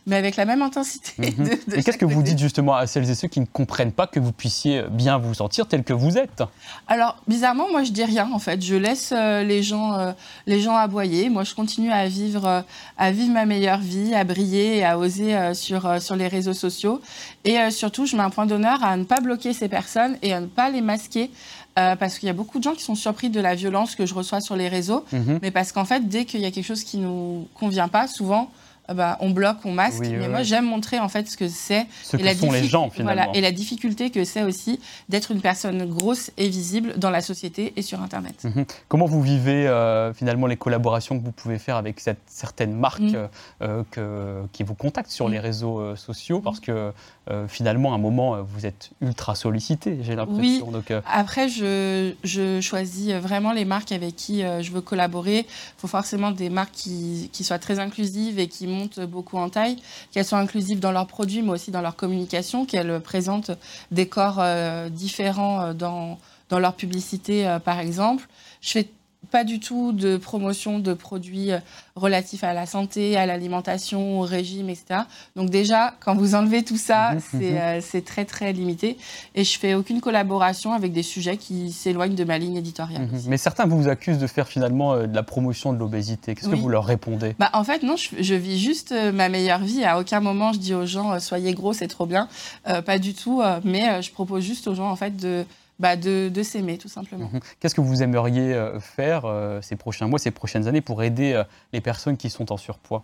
mais 0.07 0.15
avec 0.15 0.35
la 0.35 0.45
même 0.45 0.61
intensité. 0.61 1.11
Mhm. 1.19 1.49
et 1.75 1.83
qu'est-ce 1.83 1.97
que 1.97 2.05
vous 2.05 2.23
dites 2.23 2.39
justement 2.39 2.75
à 2.75 2.87
celles 2.87 3.09
et 3.09 3.15
ceux 3.15 3.27
qui 3.27 3.39
ne 3.39 3.45
comprennent 3.45 3.91
pas 3.91 4.07
que 4.07 4.19
vous 4.19 4.31
puissiez 4.31 4.83
bien 4.89 5.17
vous 5.17 5.33
sentir 5.35 5.67
tel 5.67 5.83
que 5.83 5.93
vous 5.93 6.17
êtes? 6.17 6.43
Alors, 6.87 7.17
bizarrement, 7.27 7.69
moi, 7.69 7.83
je 7.83 7.91
dis 7.91 8.03
rien, 8.03 8.29
en 8.33 8.39
fait. 8.39 8.61
Je 8.63 8.75
laisse 8.75 9.13
euh, 9.15 9.43
les, 9.43 9.61
gens, 9.61 9.93
euh, 9.93 10.11
les 10.47 10.59
gens 10.59 10.75
aboyer. 10.75 11.29
Moi, 11.29 11.43
je 11.43 11.53
continue 11.53 11.91
à 11.91 12.07
vivre, 12.07 12.47
euh, 12.47 12.61
à 12.97 13.11
vivre 13.11 13.31
ma 13.31 13.45
meilleure 13.45 13.79
vie, 13.79 14.15
à 14.15 14.23
briller 14.23 14.77
et 14.77 14.85
à 14.85 14.97
oser 14.97 15.53
sur, 15.53 16.01
sur 16.01 16.15
les 16.15 16.27
réseaux 16.27 16.53
sociaux. 16.53 17.01
Et 17.43 17.57
surtout, 17.69 18.05
je 18.05 18.15
mets 18.15 18.23
un 18.23 18.29
point 18.29 18.45
d'honneur 18.45 18.83
à 18.83 18.97
ne 18.97 19.03
pas 19.03 19.19
bloquer 19.19 19.53
ces 19.53 19.69
personnes 19.69 20.17
et 20.21 20.33
à 20.33 20.39
ne 20.39 20.47
pas 20.47 20.69
les 20.69 20.81
masquer. 20.81 21.29
parce 21.75 22.17
qu'il 22.19 22.27
y 22.27 22.29
a 22.29 22.33
beaucoup 22.33 22.59
de 22.59 22.63
gens 22.63 22.73
qui 22.73 22.83
sont 22.83 22.95
surpris 22.95 23.29
de 23.29 23.39
la 23.39 23.55
violence 23.55 23.95
que 23.95 24.05
je 24.05 24.13
reçois 24.13 24.41
sur 24.41 24.55
les 24.55 24.67
réseaux, 24.67 25.05
mhm. 25.11 25.39
mais 25.41 25.51
parce 25.51 25.71
qu'en 25.71 25.85
fait, 25.85 26.07
dès 26.07 26.25
qu'il 26.25 26.41
y 26.41 26.45
a 26.45 26.51
quelque 26.51 26.65
chose 26.65 26.83
qui 26.83 26.97
nous 26.97 27.47
convient 27.55 27.87
pas, 27.87 28.07
souvent, 28.07 28.51
bah, 28.93 29.17
on 29.19 29.29
bloque, 29.29 29.57
on 29.65 29.71
masque. 29.71 30.01
mais 30.01 30.27
moi, 30.27 30.43
j'aime 30.43 30.65
montrer 30.65 30.99
en 30.99 31.09
fait 31.09 31.29
ce 31.29 31.37
que 31.37 31.47
c'est. 31.47 31.85
Ce 32.03 32.17
et 32.17 32.21
que 32.21 32.35
sont 32.35 32.51
les 32.51 32.63
gens 32.63 32.89
finalement. 32.89 33.23
Voilà, 33.23 33.37
et 33.37 33.41
la 33.41 33.51
difficulté 33.51 34.09
que 34.09 34.23
c'est 34.23 34.43
aussi 34.43 34.79
d'être 35.09 35.31
une 35.31 35.41
personne 35.41 35.85
grosse 35.85 36.31
et 36.37 36.49
visible 36.49 36.97
dans 36.97 37.09
la 37.09 37.21
société 37.21 37.73
et 37.75 37.81
sur 37.81 38.01
Internet. 38.01 38.43
Mhm. 38.43 38.65
Comment 38.87 39.05
vous 39.05 39.21
vivez 39.21 39.67
euh, 39.67 40.13
finalement 40.13 40.47
les 40.47 40.57
collaborations 40.57 41.19
que 41.19 41.23
vous 41.23 41.31
pouvez 41.31 41.59
faire 41.59 41.75
avec 41.77 41.99
cette, 41.99 42.21
certaines 42.27 42.73
marques 42.73 43.01
mhm. 43.01 43.29
euh, 43.61 43.83
que, 43.91 44.43
qui 44.51 44.63
vous 44.63 44.75
contactent 44.75 45.11
sur 45.11 45.27
mhm. 45.27 45.33
les 45.33 45.39
réseaux 45.39 45.79
euh, 45.79 45.95
sociaux? 45.95 46.39
Parce 46.41 46.59
que 46.59 46.91
finalement, 47.47 47.93
à 47.93 47.95
un 47.95 47.99
moment, 47.99 48.41
vous 48.41 48.65
êtes 48.65 48.89
ultra 48.99 49.35
sollicité, 49.35 49.99
j'ai 50.01 50.15
l'impression. 50.15 50.69
Oui. 50.69 50.95
Après, 51.05 51.47
je, 51.47 52.13
je, 52.23 52.59
choisis 52.59 53.13
vraiment 53.13 53.53
les 53.53 53.63
marques 53.63 53.91
avec 53.91 54.15
qui 54.15 54.41
je 54.41 54.71
veux 54.71 54.81
collaborer. 54.81 55.39
Il 55.39 55.45
faut 55.77 55.87
forcément 55.87 56.31
des 56.31 56.49
marques 56.49 56.73
qui, 56.73 57.29
qui, 57.31 57.43
soient 57.43 57.59
très 57.59 57.79
inclusives 57.79 58.39
et 58.39 58.47
qui 58.47 58.67
montent 58.67 58.99
beaucoup 58.99 59.37
en 59.37 59.49
taille, 59.49 59.77
qu'elles 60.11 60.25
soient 60.25 60.39
inclusives 60.39 60.79
dans 60.79 60.91
leurs 60.91 61.07
produits, 61.07 61.41
mais 61.41 61.51
aussi 61.51 61.71
dans 61.71 61.81
leur 61.81 61.95
communication, 61.95 62.65
qu'elles 62.65 62.99
présentent 62.99 63.51
des 63.91 64.07
corps 64.07 64.43
différents 64.89 65.73
dans, 65.73 66.17
dans 66.49 66.59
leur 66.59 66.73
publicité, 66.73 67.57
par 67.63 67.79
exemple. 67.79 68.27
Je 68.61 68.71
fais 68.71 68.89
pas 69.29 69.43
du 69.43 69.59
tout 69.59 69.91
de 69.91 70.17
promotion 70.17 70.79
de 70.79 70.93
produits 70.93 71.51
euh, 71.51 71.59
relatifs 71.95 72.43
à 72.43 72.53
la 72.53 72.65
santé, 72.65 73.15
à 73.17 73.25
l'alimentation, 73.25 74.19
au 74.19 74.23
régime, 74.23 74.69
etc. 74.69 75.01
Donc 75.35 75.49
déjà, 75.49 75.93
quand 75.99 76.15
vous 76.15 76.33
enlevez 76.33 76.63
tout 76.63 76.77
ça, 76.77 77.13
mhm, 77.13 77.21
mhm. 77.33 77.41
Euh, 77.51 77.79
c'est 77.81 78.03
très 78.03 78.25
très 78.25 78.53
limité. 78.53 78.97
Et 79.35 79.43
je 79.43 79.59
fais 79.59 79.73
aucune 79.73 80.01
collaboration 80.01 80.73
avec 80.73 80.93
des 80.93 81.03
sujets 81.03 81.37
qui 81.37 81.71
s'éloignent 81.71 82.15
de 82.15 82.23
ma 82.23 82.37
ligne 82.37 82.55
éditoriale. 82.55 83.03
Mhm. 83.03 83.21
Mais 83.27 83.37
certains 83.37 83.65
vous 83.65 83.87
accusent 83.87 84.17
de 84.17 84.27
faire 84.27 84.47
finalement 84.47 84.93
euh, 84.93 85.07
de 85.07 85.15
la 85.15 85.23
promotion 85.23 85.73
de 85.73 85.77
l'obésité. 85.77 86.33
Qu'est-ce 86.33 86.49
que 86.49 86.55
vous 86.55 86.69
leur 86.69 86.85
répondez? 86.85 87.35
Bah, 87.37 87.49
En 87.53 87.63
fait, 87.63 87.83
non, 87.83 87.95
je, 87.97 88.35
vis 88.35 88.59
juste 88.59 88.93
ma 89.13 89.29
meilleure 89.29 89.59
vie. 89.59 89.83
À 89.83 89.99
aucun 89.99 90.19
moment, 90.19 90.53
je 90.53 90.59
dis 90.59 90.73
aux 90.73 90.85
gens, 90.85 91.19
soyez 91.19 91.53
gros, 91.53 91.73
c'est 91.73 91.87
trop 91.87 92.05
bien. 92.05 92.27
pas 92.63 92.97
du 92.97 93.13
tout. 93.13 93.41
mais 93.63 94.01
je 94.01 94.11
propose 94.11 94.43
juste 94.43 94.67
aux 94.67 94.75
gens 94.75 94.89
en 94.89 94.95
fait 94.95 95.15
de 95.15 95.45
bah, 95.81 95.95
de, 95.95 96.43
s'aimer, 96.43 96.77
tout 96.77 96.87
simplement. 96.87 97.29
Mhm. 97.33 97.39
Qu'est-ce 97.59 97.73
que 97.73 97.81
vous 97.81 98.03
aimeriez 98.03 98.53
euh, 98.53 98.79
faire 98.79 99.25
euh, 99.25 99.61
ces 99.63 99.75
prochains 99.75 100.07
mois, 100.07 100.19
ces 100.19 100.29
prochaines 100.29 100.67
années 100.67 100.79
pour 100.79 101.01
aider 101.01 101.33
euh, 101.33 101.43
les 101.73 101.81
personnes 101.81 102.17
qui 102.17 102.29
sont 102.29 102.51
en 102.51 102.57
surpoids? 102.57 103.03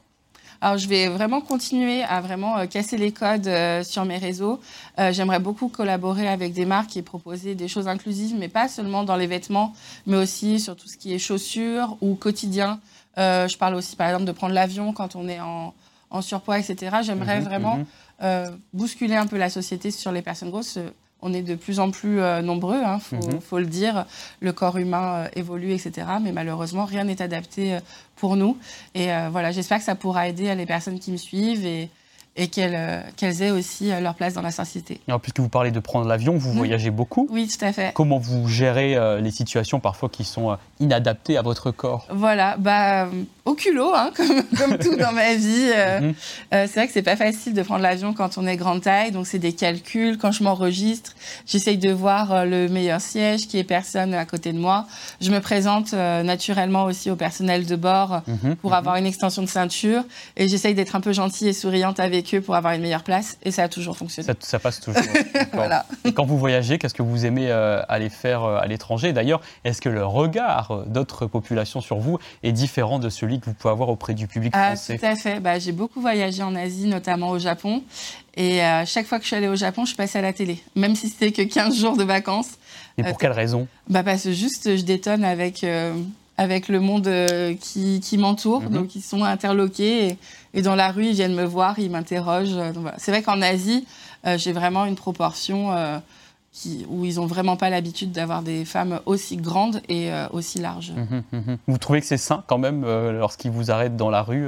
Alors, 0.62 0.78
je 0.78 0.88
vais 0.88 1.08
vraiment 1.08 1.42
continuer 1.42 2.04
à 2.04 2.22
vraiment 2.22 2.66
casser 2.68 2.98
les 2.98 3.12
codes 3.12 3.48
sur 3.84 4.06
mes 4.06 4.18
réseaux. 4.18 4.60
J'aimerais 4.98 5.38
beaucoup 5.38 5.68
collaborer 5.68 6.28
avec 6.28 6.54
des 6.54 6.66
marques 6.66 6.98
et 6.98 7.04
proposer 7.04 7.54
des 7.54 7.68
choses 7.68 7.88
inclusives, 7.88 8.36
mais 8.36 8.48
pas 8.48 8.68
seulement 8.68 9.04
dans 9.04 9.18
les 9.18 9.28
vêtements, 9.28 9.74
mais 10.08 10.18
aussi 10.18 10.60
sur 10.60 10.76
tout 10.76 10.88
ce 10.88 10.98
qui 10.98 11.14
est 11.14 11.20
chaussures 11.20 11.96
ou 12.02 12.16
quotidien. 12.16 12.80
je 13.18 13.56
parle 13.56 13.76
aussi, 13.76 13.96
par 13.96 14.08
exemple, 14.08 14.26
de 14.26 14.32
prendre 14.32 14.56
l'avion 14.56 14.94
quand 14.94 15.16
on 15.16 15.28
est 15.28 15.40
en, 15.40 16.22
surpoids, 16.22 16.58
etc. 16.58 16.98
J'aimerais 17.04 17.40
mhm, 17.40 17.46
vraiment 17.46 17.80
mhm. 18.20 18.58
bousculer 18.74 19.16
un 19.16 19.28
peu 19.28 19.38
la 19.38 19.52
société 19.52 19.92
sur 19.92 20.12
les 20.12 20.24
personnes 20.24 20.50
grosses 20.50 20.80
on 21.22 21.34
est 21.34 21.42
de 21.42 21.56
plus 21.56 21.80
en 21.80 21.92
plus 21.92 22.20
euh, 22.20 22.42
nombreux, 22.42 22.78
il 22.80 22.86
hein, 22.86 23.00
mhm. 23.12 23.42
faut, 23.42 23.60
le 23.60 23.66
dire. 23.66 24.06
Le 24.40 24.54
corps 24.54 24.78
humain 24.78 25.26
euh, 25.26 25.28
évolue, 25.36 25.72
etc. 25.74 26.08
Mais 26.22 26.32
malheureusement, 26.32 26.86
rien 26.86 27.04
n'est 27.06 27.22
adapté 27.22 27.76
euh, 27.76 27.80
pour 28.16 28.36
nous. 28.36 28.58
Et 28.96 29.10
voilà, 29.32 29.52
j'espère 29.52 29.78
que 29.78 29.84
ça 29.84 29.94
pourra 29.94 30.28
aider 30.28 30.54
les 30.56 30.66
personnes 30.66 31.00
qui 31.00 31.12
me 31.12 31.18
suivent 31.18 31.66
et, 31.66 31.90
et 32.38 32.50
euh, 32.60 33.02
qu'elles 33.16 33.42
aient 33.42 33.52
aussi 33.52 33.92
euh, 33.92 34.00
leur 34.00 34.14
place 34.14 34.34
dans 34.34 34.42
la 34.42 34.52
société. 34.52 35.02
Alors, 35.08 35.20
puisque 35.20 35.40
vous 35.40 35.50
parlez 35.50 35.72
de 35.72 35.80
prendre 35.80 36.08
l'avion, 36.08 36.38
vous 36.38 36.54
mmh. 36.54 36.58
voyagez 36.58 36.92
beaucoup. 36.92 37.28
Oui, 37.32 37.48
tout 37.48 37.66
à 37.66 37.74
fait. 37.74 37.92
Comment 37.96 38.20
vous 38.20 38.48
gérez 38.48 38.96
euh, 38.96 39.20
les 39.20 39.32
situations 39.32 39.80
parfois 39.80 40.08
qui 40.08 40.24
sont 40.24 40.56
inadaptées 40.80 41.38
à 41.38 41.42
votre 41.42 41.72
corps? 41.72 42.06
Voilà, 42.12 42.56
bah, 42.58 43.08
au 43.46 43.56
culot, 43.56 43.92
hein, 43.96 44.12
comme, 44.58 44.78
tout 44.78 44.96
dans 44.96 45.12
ma 45.12 45.34
vie. 45.34 45.72
Mmh. 46.02 46.14
c'est 46.52 46.74
vrai 46.76 46.88
que 46.88 46.94
c'est 46.94 47.02
pas 47.02 47.16
facile 47.16 47.54
de 47.54 47.64
prendre 47.64 47.82
l'avion 47.82 48.14
quand 48.14 48.38
on 48.38 48.46
est 48.46 48.56
grande 48.56 48.82
taille, 48.82 49.12
donc 49.12 49.26
c'est 49.26 49.40
des 49.40 49.54
calculs. 49.54 50.18
Quand 50.20 50.32
je 50.32 50.44
m'enregistre, 50.44 51.14
j'essaye 51.48 51.78
de 51.78 51.92
voir 51.92 52.46
le 52.46 52.68
meilleur 52.68 53.02
siège, 53.02 53.48
qui 53.48 53.58
est 53.58 53.64
personne 53.64 54.14
à 54.14 54.26
côté 54.26 54.54
de 54.54 54.60
moi. 54.60 54.86
Je 55.22 55.32
me 55.32 55.40
présente 55.40 55.94
naturellement 55.94 56.84
aussi 56.84 57.10
au 57.10 57.16
personnel 57.16 57.66
de 57.66 57.76
bord 57.76 58.22
mmh. 58.28 58.56
pour 58.56 58.76
avoir 58.76 58.98
une 58.98 59.08
extension 59.08 59.42
de 59.42 59.48
ceinture 59.48 60.04
et 60.36 60.48
j'essaye 60.48 60.76
d'être 60.76 60.96
un 60.96 61.02
peu 61.02 61.14
gentille 61.14 61.48
et 61.48 61.54
souriante 61.54 62.00
avec 62.00 62.27
pour 62.36 62.56
avoir 62.56 62.74
une 62.74 62.82
meilleure 62.82 63.04
place 63.04 63.38
et 63.44 63.52
ça 63.52 63.64
a 63.64 63.70
toujours 63.70 63.98
fonctionné. 63.98 64.32
Ça, 64.40 64.60
passe 64.60 64.80
toujours. 64.80 65.02
voilà. 65.54 65.86
Et 66.06 66.14
quand 66.14 66.26
vous 66.26 66.38
voyagez, 66.38 66.78
qu'est-ce 66.78 66.94
que 66.94 67.02
vous 67.02 67.26
aimez 67.26 67.50
euh, 67.50 67.82
aller 67.88 68.10
faire 68.10 68.44
euh, 68.44 68.60
à 68.60 68.68
l'étranger? 68.68 69.14
D'ailleurs, 69.14 69.42
est-ce 69.64 69.82
que 69.82 69.90
le 69.90 70.06
regard 70.06 70.72
euh, 70.72 70.84
d'autres 70.86 71.26
populations 71.26 71.82
sur 71.82 71.98
vous 71.98 72.20
est 72.44 72.52
différent 72.52 73.00
de 73.00 73.10
celui 73.10 73.40
que 73.40 73.46
vous 73.46 73.54
pouvez 73.54 73.72
avoir 73.72 73.90
auprès 73.90 74.14
du 74.14 74.28
public 74.28 74.52
ah, 74.56 74.76
français? 74.76 74.98
Tout 74.98 75.06
à 75.06 75.16
fait. 75.16 75.40
Bah, 75.40 75.60
j'ai 75.60 75.72
beaucoup 75.72 76.02
voyagé 76.02 76.44
en 76.44 76.56
Asie, 76.56 76.88
notamment 76.88 77.30
au 77.30 77.40
Japon. 77.40 77.84
Et 78.36 78.60
chaque 78.86 79.08
fois 79.08 79.18
que 79.18 79.24
je 79.24 79.30
suis 79.30 79.36
allée 79.36 79.48
au 79.48 79.56
Japon, 79.56 79.86
je 79.86 79.96
passais 79.96 80.20
à 80.20 80.22
la 80.22 80.32
télé, 80.32 80.62
même 80.76 80.96
si 80.96 81.10
c'était 81.10 81.32
que 81.32 81.42
15 81.42 81.76
jours 81.76 81.98
de 81.98 82.04
vacances. 82.04 82.52
Et 83.00 83.04
pour 83.04 83.18
quelle 83.18 83.32
raison? 83.32 83.68
Bah 83.90 84.04
Parce 84.04 84.26
que 84.26 84.32
juste, 84.32 84.78
je 84.78 84.84
détonne 84.84 85.24
avec 85.24 85.66
avec 86.38 86.68
le 86.68 86.80
monde 86.80 87.08
euh, 87.08 87.56
qui, 87.60 88.00
qui 88.00 88.18
m'entoure. 88.18 88.62
Mhm. 88.62 88.70
Donc, 88.70 88.96
ils 88.96 89.02
sont 89.02 89.24
interloqués 89.24 90.18
et, 90.54 90.62
dans 90.62 90.76
la 90.76 90.92
rue, 90.92 91.08
ils 91.08 91.14
viennent 91.14 91.36
me 91.36 91.44
voir, 91.44 91.80
ils 91.80 91.92
m'interrogent. 91.92 92.58
C'est 92.98 93.12
vrai 93.12 93.22
qu'en 93.22 93.42
Asie, 93.42 93.86
euh, 94.26 94.38
j'ai 94.38 94.54
vraiment 94.54 94.86
une 94.86 94.96
proportion 94.96 95.72
euh, 95.72 95.98
qui, 96.52 96.86
où 96.90 97.06
ils 97.06 97.16
n'ont 97.16 97.26
vraiment 97.26 97.58
pas 97.58 97.70
l'habitude 97.70 98.12
d'avoir 98.12 98.42
des 98.42 98.66
femmes 98.66 99.00
aussi 99.06 99.38
grandes 99.38 99.82
et 99.90 100.10
aussi 100.32 100.60
larges. 100.60 100.94
Mhm, 100.96 101.24
mhm. 101.32 101.58
Vous 101.68 101.78
trouvez 101.78 102.02
que 102.02 102.08
c'est 102.08 102.18
sain 102.18 102.44
quand 102.48 102.58
même 102.58 102.84
lorsqu'ils 103.12 103.52
vous 103.52 103.70
arrêtent 103.70 103.98
dans 103.98 104.10
la 104.10 104.24
rue 104.24 104.48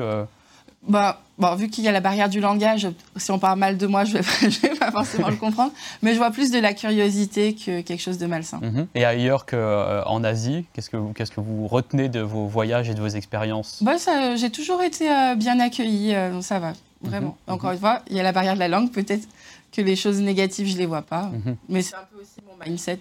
bah, 0.87 1.21
bon, 1.37 1.55
vu 1.55 1.69
qu'il 1.69 1.83
y 1.83 1.87
a 1.87 1.91
la 1.91 1.99
barrière 1.99 2.29
du 2.29 2.39
langage, 2.39 2.87
si 3.17 3.31
on 3.31 3.39
parle 3.39 3.59
mal 3.59 3.77
de 3.77 3.85
moi, 3.85 4.05
je 4.05 4.17
ne 4.17 4.21
vais, 4.21 4.47
vais, 4.69 4.75
pas 4.75 4.91
forcément 4.91 5.29
le 5.29 5.35
comprendre. 5.35 5.71
Mais 6.01 6.13
je 6.13 6.17
vois 6.17 6.31
plus 6.31 6.51
de 6.51 6.59
la 6.59 6.73
curiosité 6.73 7.53
que 7.53 7.81
quelque 7.81 8.01
chose 8.01 8.17
de 8.17 8.25
malsain. 8.25 8.59
Mhm. 8.61 8.87
Et 8.95 9.05
ailleurs 9.05 9.45
qu'en 9.45 9.57
euh, 9.57 10.23
Asie, 10.23 10.65
qu'est-ce 10.73 10.89
que, 10.89 10.97
vous, 10.97 11.13
qu'est-ce 11.13 11.31
que 11.31 11.41
vous 11.41 11.67
retenez 11.67 12.09
de 12.09 12.21
vos 12.21 12.47
voyages 12.47 12.89
et 12.89 12.93
de 12.93 13.01
vos 13.01 13.07
expériences? 13.07 13.83
Bah, 13.83 13.95
J'ai 14.35 14.49
toujours 14.49 14.81
été 14.81 15.11
euh, 15.11 15.35
bien 15.35 15.59
accueillie, 15.59 16.15
euh, 16.15 16.31
donc 16.31 16.43
ça 16.43 16.59
va, 16.59 16.73
vraiment. 17.01 17.37
Mhm. 17.47 17.53
Encore 17.53 17.71
une 17.71 17.79
fois, 17.79 18.01
il 18.09 18.15
y 18.15 18.19
a 18.19 18.23
la 18.23 18.31
barrière 18.31 18.55
de 18.55 18.59
la 18.59 18.69
langue, 18.69 18.91
peut-être 18.91 19.27
que 19.71 19.81
les 19.81 19.95
choses 19.95 20.19
négatives, 20.19 20.67
je 20.67 20.73
ne 20.73 20.79
les 20.79 20.85
vois 20.85 21.03
pas. 21.03 21.23
Mhm. 21.25 21.57
Mais 21.67 21.81
c'est 21.81 21.95
un 21.95 22.07
peu 22.11 22.21
aussi 22.21 22.41
mon 22.47 22.65
mindset. 22.65 22.99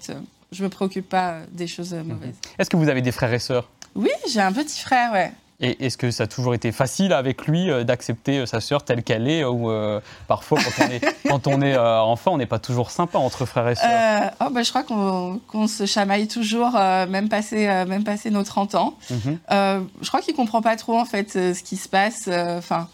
Je 0.50 0.62
ne 0.62 0.64
me 0.64 0.70
préoccupe 0.70 1.08
pas 1.08 1.40
des 1.52 1.66
choses 1.66 1.92
mauvaises. 1.92 2.34
Est-ce 2.58 2.70
que 2.70 2.76
vous 2.76 2.88
avez 2.88 3.02
des 3.02 3.12
frères 3.12 3.32
et 3.32 3.38
sœurs? 3.38 3.68
Oui, 3.94 4.10
j'ai 4.30 4.40
un 4.40 4.52
petit 4.52 4.80
frère, 4.80 5.12
ouais. 5.12 5.32
Et 5.60 5.86
est-ce 5.86 5.98
que 5.98 6.12
ça 6.12 6.24
a 6.24 6.26
toujours 6.28 6.54
été 6.54 6.70
facile 6.70 7.12
avec 7.12 7.48
lui 7.48 7.68
euh, 7.68 7.82
d'accepter 7.82 8.38
euh, 8.38 8.46
sa 8.46 8.60
sœur 8.60 8.84
telle 8.84 9.02
qu'elle 9.02 9.28
est 9.28 9.42
Ou 9.42 9.70
euh, 9.70 10.00
parfois, 10.28 10.60
quand 10.62 10.84
on 10.84 10.90
est, 10.90 11.00
quand 11.28 11.46
on 11.48 11.62
est 11.62 11.76
enfant, 11.76 12.34
on 12.34 12.38
n'est 12.38 12.46
pas 12.46 12.60
toujours 12.60 12.92
sympa 12.92 13.18
entre 13.18 13.44
frères 13.44 13.68
et 13.68 13.74
sœurs? 13.74 14.30
Oh, 14.40 14.50
bah, 14.52 14.62
Je 14.62 14.70
crois 14.70 14.84
qu'on 14.84 15.66
se 15.66 15.84
chamaille 15.84 16.28
toujours, 16.28 16.72
même, 16.74 17.28
passé, 17.28 17.66
même 17.66 18.04
passé 18.04 18.30
nos 18.30 18.44
30 18.44 18.74
ans. 18.76 18.98
Mhm. 19.10 19.38
je 19.50 20.08
crois 20.08 20.20
qu'il 20.20 20.34
ne 20.34 20.36
comprend 20.36 20.62
pas 20.62 20.76
trop 20.76 20.98
en 20.98 21.04
fait 21.04 21.32
ce 21.32 21.62
qui 21.62 21.76
se 21.76 21.88
passe. 21.88 22.28
Enfin 22.28 22.88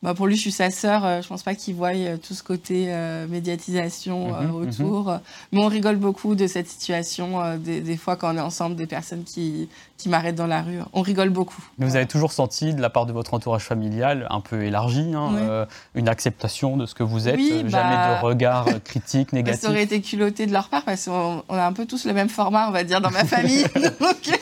bah 0.00 0.14
pour 0.14 0.28
lui, 0.28 0.36
je 0.36 0.42
suis 0.42 0.52
sa 0.52 0.70
sœur. 0.70 1.22
Je 1.22 1.26
pense 1.26 1.42
pas 1.42 1.56
qu'il 1.56 1.74
voie 1.74 1.90
tout 2.22 2.34
ce 2.34 2.42
côté 2.42 2.94
médiatisation 3.28 4.32
mhm, 4.32 4.46
mhm. 4.46 4.54
autour. 4.54 5.18
Mais 5.52 5.60
on 5.60 5.66
rigole 5.66 5.96
beaucoup 5.96 6.36
de 6.36 6.46
cette 6.46 6.68
situation. 6.68 7.56
Des, 7.56 7.80
des, 7.80 7.96
fois, 7.96 8.16
quand 8.16 8.32
on 8.32 8.38
est 8.38 8.40
ensemble, 8.40 8.76
des 8.76 8.86
personnes 8.86 9.24
qui, 9.24 9.68
qui 9.98 10.08
m'arrêtent 10.08 10.36
dans 10.36 10.46
la 10.46 10.62
rue, 10.62 10.78
on 10.92 11.02
rigole 11.02 11.30
beaucoup. 11.30 11.62
Mais 11.78 11.86
vous 11.86 11.96
avez 11.96 12.06
toujours 12.06 12.32
senti, 12.32 12.72
de 12.72 12.80
la 12.80 12.88
part 12.88 13.04
de 13.04 13.12
votre 13.12 13.34
entourage 13.34 13.62
familial, 13.62 14.26
un 14.30 14.40
peu 14.40 14.62
élargi, 14.62 15.12
hein, 15.14 15.66
une 15.94 16.08
acceptation 16.08 16.76
de 16.76 16.86
ce 16.86 16.94
que 16.94 17.02
vous 17.02 17.28
êtes, 17.28 17.38
jamais 17.38 17.68
bah, 17.70 18.18
de 18.20 18.24
regard 18.24 18.66
critique, 18.84 19.32
négatif. 19.32 19.62
Ça 19.62 19.70
aurait 19.70 19.82
été 19.82 20.00
culotté 20.00 20.46
de 20.46 20.52
leur 20.52 20.68
part 20.68 20.84
parce 20.84 21.06
qu'on 21.06 21.42
a 21.50 21.66
un 21.66 21.72
peu 21.72 21.84
tous 21.84 22.06
le 22.06 22.12
même 22.12 22.28
format, 22.28 22.68
on 22.68 22.72
va 22.72 22.84
dire, 22.84 23.00
dans 23.00 23.10
ma 23.10 23.24
famille. 23.24 23.66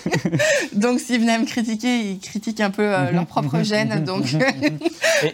donc, 0.75 1.01
s'ils 1.01 1.21
venaient 1.21 1.39
me 1.39 1.47
critiquer, 1.47 2.01
ils 2.01 2.19
critiquent 2.19 2.61
un 2.61 2.71
peu 2.71 2.89
leur 3.13 3.27
propre 3.27 3.63
gène. 3.63 4.05
Donc. 4.05 4.37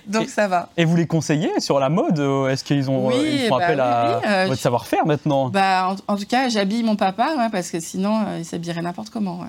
Donc 0.07 0.29
ça 0.29 0.47
va. 0.47 0.69
Et 0.77 0.85
vous 0.85 0.97
les 0.97 1.07
conseillez 1.07 1.59
sur 1.59 1.81
la 1.81 1.89
mode 1.89 2.21
Est-ce 2.49 2.63
qu'ils 2.63 2.91
ont 2.91 3.09
oui, 3.09 3.47
font 3.49 3.59
bah 3.59 3.65
appel 3.65 3.81
à 3.81 4.21
euh, 4.25 4.47
votre 4.47 4.61
savoir-faire 4.61 5.07
maintenant 5.07 5.51
bah, 5.51 5.97
en, 6.07 6.17
tout 6.17 6.27
cas, 6.27 6.49
j'habille 6.49 6.83
mon 6.83 6.97
papa 6.97 7.49
parce 7.51 7.71
que 7.71 7.81
sinon, 7.81 8.25
euh, 8.27 8.39
il 8.39 8.45
s'habillerait 8.45 8.83
n'importe 8.83 9.11
comment. 9.11 9.41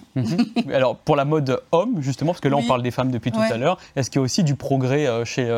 Alors 0.72 0.96
pour 0.96 1.16
la 1.16 1.26
mode 1.26 1.62
homme, 1.72 2.02
justement, 2.02 2.32
parce 2.32 2.42
que 2.42 2.48
là 2.48 2.58
on 2.58 2.64
parle 2.64 2.84
des 2.84 2.92
femmes 2.92 3.12
depuis 3.12 3.32
tout 3.32 3.40
à 3.40 3.58
l'heure, 3.58 3.78
est-ce 3.96 4.10
qu'il 4.10 4.20
y 4.20 4.22
a 4.22 4.24
aussi 4.24 4.44
du 4.44 4.56
progrès 4.56 5.08
euh, 5.08 5.26
chez 5.26 5.50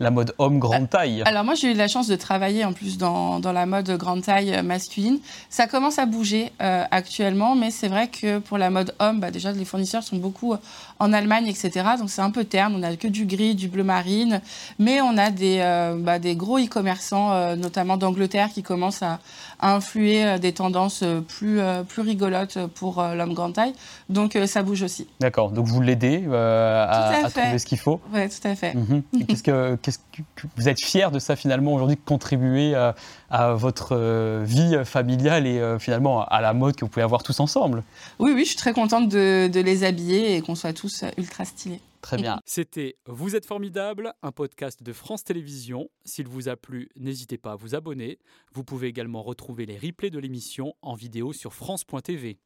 la 0.00 0.10
mode 0.10 0.34
homme 0.38 0.58
grande 0.58 0.88
taille? 0.88 1.22
Alors 1.24 1.44
moi, 1.44 1.54
j'ai 1.54 1.72
eu 1.72 1.74
la 1.74 1.88
chance 1.88 2.08
de 2.08 2.16
travailler 2.16 2.64
en 2.64 2.72
plus 2.72 2.98
dans, 2.98 3.40
dans, 3.40 3.52
la 3.52 3.66
mode 3.66 3.90
grande 3.96 4.22
taille 4.22 4.62
masculine. 4.62 5.18
Ça 5.50 5.66
commence 5.66 5.98
à 5.98 6.06
bouger 6.06 6.52
actuellement, 6.58 7.54
mais 7.54 7.70
c'est 7.70 7.88
vrai 7.88 8.08
que 8.08 8.38
pour 8.38 8.58
la 8.58 8.70
mode 8.70 8.94
homme, 8.98 9.20
bah, 9.20 9.30
déjà 9.30 9.52
les 9.52 9.64
fournisseurs 9.64 10.02
sont 10.02 10.16
beaucoup 10.16 10.56
en 10.98 11.12
Allemagne, 11.12 11.48
etc. 11.48 11.70
Donc 11.98 12.10
c'est 12.10 12.22
un 12.22 12.30
peu 12.30 12.44
terne. 12.44 12.74
On 12.74 12.78
n'a 12.78 12.96
que 12.96 13.08
du 13.08 13.26
gris, 13.26 13.54
du 13.54 13.68
bleu 13.68 13.82
marine. 13.82 14.40
Mais 14.78 15.00
on 15.00 15.16
a 15.18 15.30
des, 15.30 15.58
euh, 15.60 15.96
bah, 15.98 16.18
des 16.18 16.36
gros 16.36 16.58
e-commerçants, 16.58 17.32
euh, 17.32 17.56
notamment 17.56 17.96
d'Angleterre, 17.96 18.50
qui 18.52 18.62
commencent 18.62 19.02
à, 19.02 19.18
influer 19.64 20.24
euh, 20.24 20.38
des 20.38 20.52
tendances 20.52 21.04
plus, 21.28 21.60
plus 21.88 22.02
rigolotes 22.02 22.58
pour 22.74 23.02
l'homme 23.02 23.34
grande 23.34 23.54
taille. 23.54 23.74
Donc 24.08 24.36
ça 24.52 24.62
bouge 24.62 24.82
aussi. 24.82 25.08
D'accord. 25.20 25.50
Donc 25.50 25.66
vous 25.66 25.80
l'aidez 25.80 26.24
à, 26.32 27.28
trouver 27.30 27.58
ce 27.58 27.66
qu'il 27.66 27.78
faut 27.78 28.00
Oui, 28.12 28.28
tout 28.28 28.46
à 28.46 28.54
fait. 28.54 28.74
Mhm. 28.74 29.02
qu'est-ce 29.28 29.42
que, 29.42 29.76
qu'est-ce 29.76 29.98
que 29.98 30.46
vous 30.56 30.68
êtes 30.68 30.80
fier 30.80 31.10
de 31.10 31.18
ça 31.18 31.36
finalement 31.36 31.74
aujourd'hui, 31.74 31.96
de 31.96 32.02
contribuer 32.04 32.74
à, 32.74 33.54
votre 33.54 34.42
vie 34.44 34.76
familiale 34.84 35.46
et 35.46 35.76
finalement 35.78 36.24
à 36.24 36.40
la 36.40 36.52
mode 36.52 36.76
que 36.76 36.84
vous 36.84 36.90
pouvez 36.90 37.02
avoir 37.02 37.22
tous 37.22 37.40
ensemble? 37.40 37.82
Oui, 38.18 38.32
oui, 38.34 38.42
je 38.42 38.48
suis 38.48 38.56
très 38.56 38.72
contente 38.72 39.08
de, 39.08 39.48
de 39.48 39.60
les 39.60 39.84
habiller 39.84 40.36
et 40.36 40.42
qu'on 40.42 40.54
soit 40.54 40.72
tous 40.72 41.04
ultra 41.16 41.44
stylés. 41.44 41.80
Très 42.02 42.16
bien. 42.16 42.40
C'était 42.44 42.96
Vous 43.06 43.36
êtes 43.36 43.46
formidable, 43.46 44.12
un 44.22 44.32
podcast 44.32 44.82
de 44.82 44.92
France 44.92 45.24
Télévisions. 45.24 45.88
S'il 46.04 46.26
vous 46.26 46.48
a 46.48 46.56
plu, 46.56 46.90
n'hésitez 46.96 47.38
pas 47.38 47.52
à 47.52 47.56
vous 47.56 47.74
abonner. 47.74 48.18
Vous 48.52 48.64
pouvez 48.64 48.88
également 48.88 49.22
retrouver 49.22 49.64
les 49.64 49.78
replays 49.78 50.10
de 50.10 50.18
l'émission 50.18 50.74
en 50.82 50.94
vidéo 50.94 51.32
sur 51.32 51.54
France.tv. 51.54 52.38